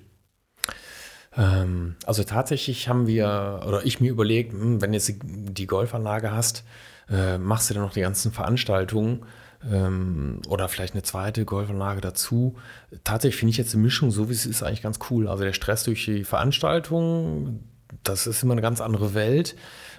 [1.38, 6.32] Ähm, also tatsächlich haben wir, oder ich mir überlegt, hm, wenn du jetzt die- Golfanlage
[6.32, 6.64] hast,
[7.10, 9.24] äh, machst du dann noch die ganzen Veranstaltungen.
[9.70, 12.56] Ähm, oder vielleicht eine zweite Golfanlage dazu.
[13.04, 15.28] Tatsächlich finde ich jetzt die Mischung, so wie es ist, eigentlich ganz cool.
[15.28, 17.64] Also der Stress durch die Veranstaltung,
[18.04, 19.56] das ist immer eine ganz andere Welt.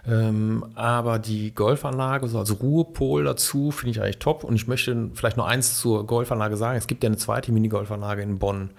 [0.07, 4.43] Ähm, aber die Golfanlage, so als Ruhepol dazu, finde ich eigentlich top.
[4.43, 6.77] Und ich möchte vielleicht noch eins zur Golfanlage sagen.
[6.77, 8.71] Es gibt ja eine zweite Minigolfanlage in Bonn,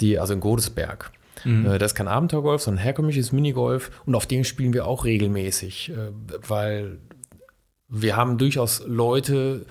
[0.00, 1.12] die, also in Godesberg.
[1.44, 1.66] Mhm.
[1.66, 3.90] Äh, das ist kein Abenteuergolf, sondern herkömmliches Minigolf.
[4.04, 6.10] Und auf dem spielen wir auch regelmäßig, äh,
[6.46, 6.98] weil
[7.88, 9.64] wir haben durchaus Leute,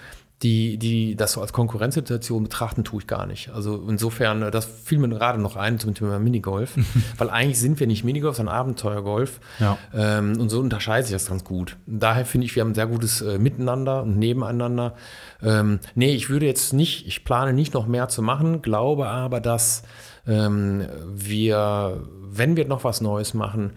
[0.43, 3.49] die, die das so als Konkurrenzsituation betrachten, tue ich gar nicht.
[3.49, 6.77] Also insofern, äh, das fiel mir gerade noch ein zum Thema Minigolf,
[7.17, 9.39] weil eigentlich sind wir nicht Minigolf, sondern Abenteuergolf.
[9.59, 9.77] Ja.
[9.93, 11.77] Ähm, und so unterscheidet sich das ganz gut.
[11.87, 14.95] Daher finde ich, wir haben ein sehr gutes äh, Miteinander und Nebeneinander.
[15.41, 19.39] Ähm, nee, ich würde jetzt nicht, ich plane nicht noch mehr zu machen, glaube aber,
[19.39, 19.83] dass
[20.27, 23.71] ähm, wir, wenn wir noch was Neues machen,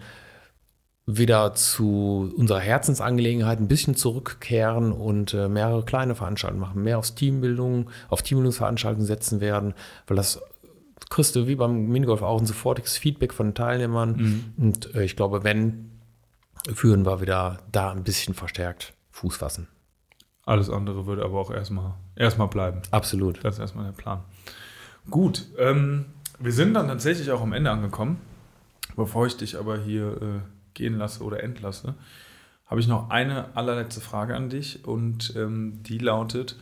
[1.05, 7.11] wieder zu unserer Herzensangelegenheit ein bisschen zurückkehren und äh, mehrere kleine Veranstaltungen machen, mehr auf
[7.11, 9.73] Teambildung, auf Teambildungsveranstaltungen setzen werden,
[10.07, 10.41] weil das
[11.09, 14.15] kriegst du wie beim Minigolf auch ein sofortiges Feedback von den Teilnehmern.
[14.15, 14.53] Mhm.
[14.57, 15.91] Und äh, ich glaube, wenn,
[16.73, 19.67] führen wir wieder da ein bisschen verstärkt Fuß fassen.
[20.45, 22.81] Alles andere würde aber auch erstmal, erstmal bleiben.
[22.91, 23.43] Absolut.
[23.43, 24.21] Das ist erstmal der Plan.
[25.09, 26.05] Gut, ähm,
[26.39, 28.19] wir sind dann tatsächlich auch am Ende angekommen.
[28.95, 30.39] Bevor ich dich aber hier äh,
[30.73, 31.95] gehen lasse oder entlasse,
[32.65, 36.55] habe ich noch eine allerletzte Frage an dich und ähm, die lautet,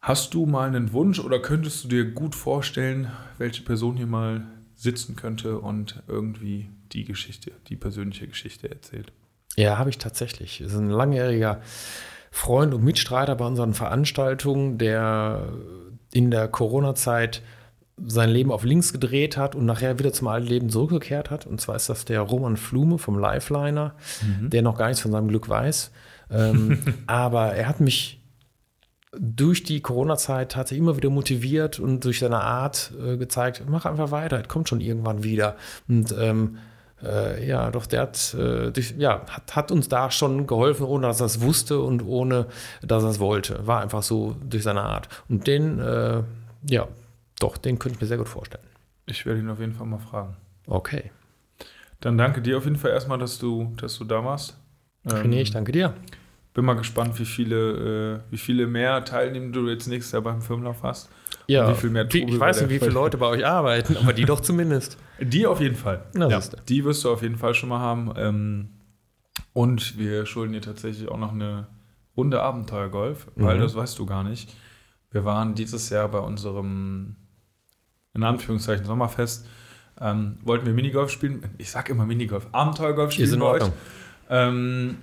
[0.00, 4.46] hast du mal einen Wunsch oder könntest du dir gut vorstellen, welche Person hier mal
[4.74, 9.12] sitzen könnte und irgendwie die Geschichte, die persönliche Geschichte erzählt?
[9.56, 10.58] Ja, habe ich tatsächlich.
[10.58, 11.60] Das ist ein langjähriger
[12.30, 15.52] Freund und Mitstreiter bei unseren Veranstaltungen, der
[16.12, 17.42] in der Corona-Zeit
[18.06, 21.46] sein Leben auf links gedreht hat und nachher wieder zum alten Leben zurückgekehrt hat.
[21.46, 24.50] Und zwar ist das der Roman Flume vom Lifeliner, mhm.
[24.50, 25.90] der noch gar nichts von seinem Glück weiß.
[26.30, 28.20] Ähm, aber er hat mich
[29.18, 33.84] durch die Corona-Zeit hat er immer wieder motiviert und durch seine Art äh, gezeigt, mach
[33.84, 35.56] einfach weiter, es kommt schon irgendwann wieder.
[35.88, 36.58] Und ähm,
[37.02, 41.08] äh, ja, doch der hat, äh, durch, ja, hat, hat, uns da schon geholfen, ohne
[41.08, 42.46] dass er es wusste und ohne
[42.82, 43.66] dass er es wollte.
[43.66, 45.08] War einfach so durch seine Art.
[45.28, 46.22] Und den, äh,
[46.68, 46.86] ja,
[47.40, 48.64] doch, den könnte ich mir sehr gut vorstellen.
[49.06, 50.36] Ich werde ihn auf jeden Fall mal fragen.
[50.66, 51.10] Okay.
[52.00, 54.56] Dann danke dir auf jeden Fall erstmal, dass du, dass du da warst.
[55.04, 55.94] Ähm, René, ich danke dir.
[56.54, 60.42] Bin mal gespannt, wie viele, äh, wie viele mehr Teilnehmer du jetzt nächstes Jahr beim
[60.42, 61.10] Firmenlauf hast.
[61.46, 64.24] Ja, wie viel mehr ich weiß nicht, wie viele Leute bei euch arbeiten, aber die
[64.24, 64.98] doch zumindest.
[65.20, 66.04] Die auf jeden Fall.
[66.14, 68.12] Na, ja, die wirst du auf jeden Fall schon mal haben.
[68.16, 68.68] Ähm,
[69.52, 71.66] und wir schulden dir tatsächlich auch noch eine
[72.16, 73.60] Runde Abenteuergolf, weil mhm.
[73.60, 74.54] das weißt du gar nicht.
[75.10, 77.16] Wir waren dieses Jahr bei unserem
[78.14, 79.46] in Anführungszeichen Sommerfest,
[80.00, 81.42] ähm, wollten wir Minigolf spielen.
[81.58, 83.70] Ich sage immer Minigolf, Abenteuergolf spielen bei euch.
[84.28, 84.98] Ähm,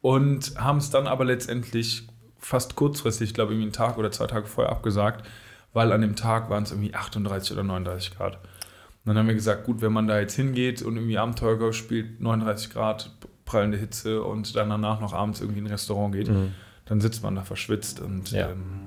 [0.00, 2.08] und haben es dann aber letztendlich
[2.38, 5.26] fast kurzfristig, ich glaube, irgendwie einen Tag oder zwei Tage vorher abgesagt,
[5.72, 8.36] weil an dem Tag waren es irgendwie 38 oder 39 Grad.
[8.36, 12.20] Und dann haben wir gesagt, gut, wenn man da jetzt hingeht und irgendwie Abenteuergolf spielt,
[12.20, 13.10] 39 Grad,
[13.44, 16.52] prallende Hitze und dann danach noch abends irgendwie in ein Restaurant geht, mhm.
[16.84, 18.50] dann sitzt man da verschwitzt und ja.
[18.50, 18.80] Ähm,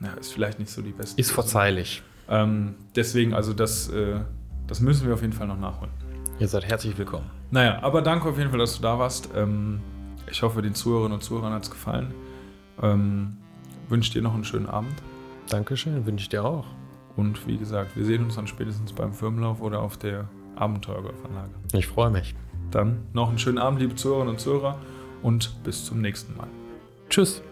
[0.00, 1.20] ja, ist vielleicht nicht so die beste.
[1.20, 2.02] Ist verzeihlich.
[2.28, 4.20] Ähm, deswegen, also das, äh,
[4.66, 5.92] das müssen wir auf jeden Fall noch nachholen.
[6.38, 7.30] Ihr seid herzlich willkommen.
[7.50, 9.30] Naja, aber danke auf jeden Fall, dass du da warst.
[9.36, 9.80] Ähm,
[10.30, 12.14] ich hoffe, den Zuhörerinnen und Zuhörern hat es gefallen.
[12.80, 13.36] Ähm,
[13.88, 14.94] wünsche dir noch einen schönen Abend.
[15.48, 16.66] Dankeschön, wünsche ich dir auch.
[17.16, 21.50] Und wie gesagt, wir sehen uns dann spätestens beim Firmenlauf oder auf der Abenteuergolfanlage.
[21.74, 22.34] Ich freue mich.
[22.70, 24.78] Dann noch einen schönen Abend, liebe Zuhörerinnen und Zuhörer,
[25.22, 26.48] und bis zum nächsten Mal.
[27.08, 27.42] Tschüss.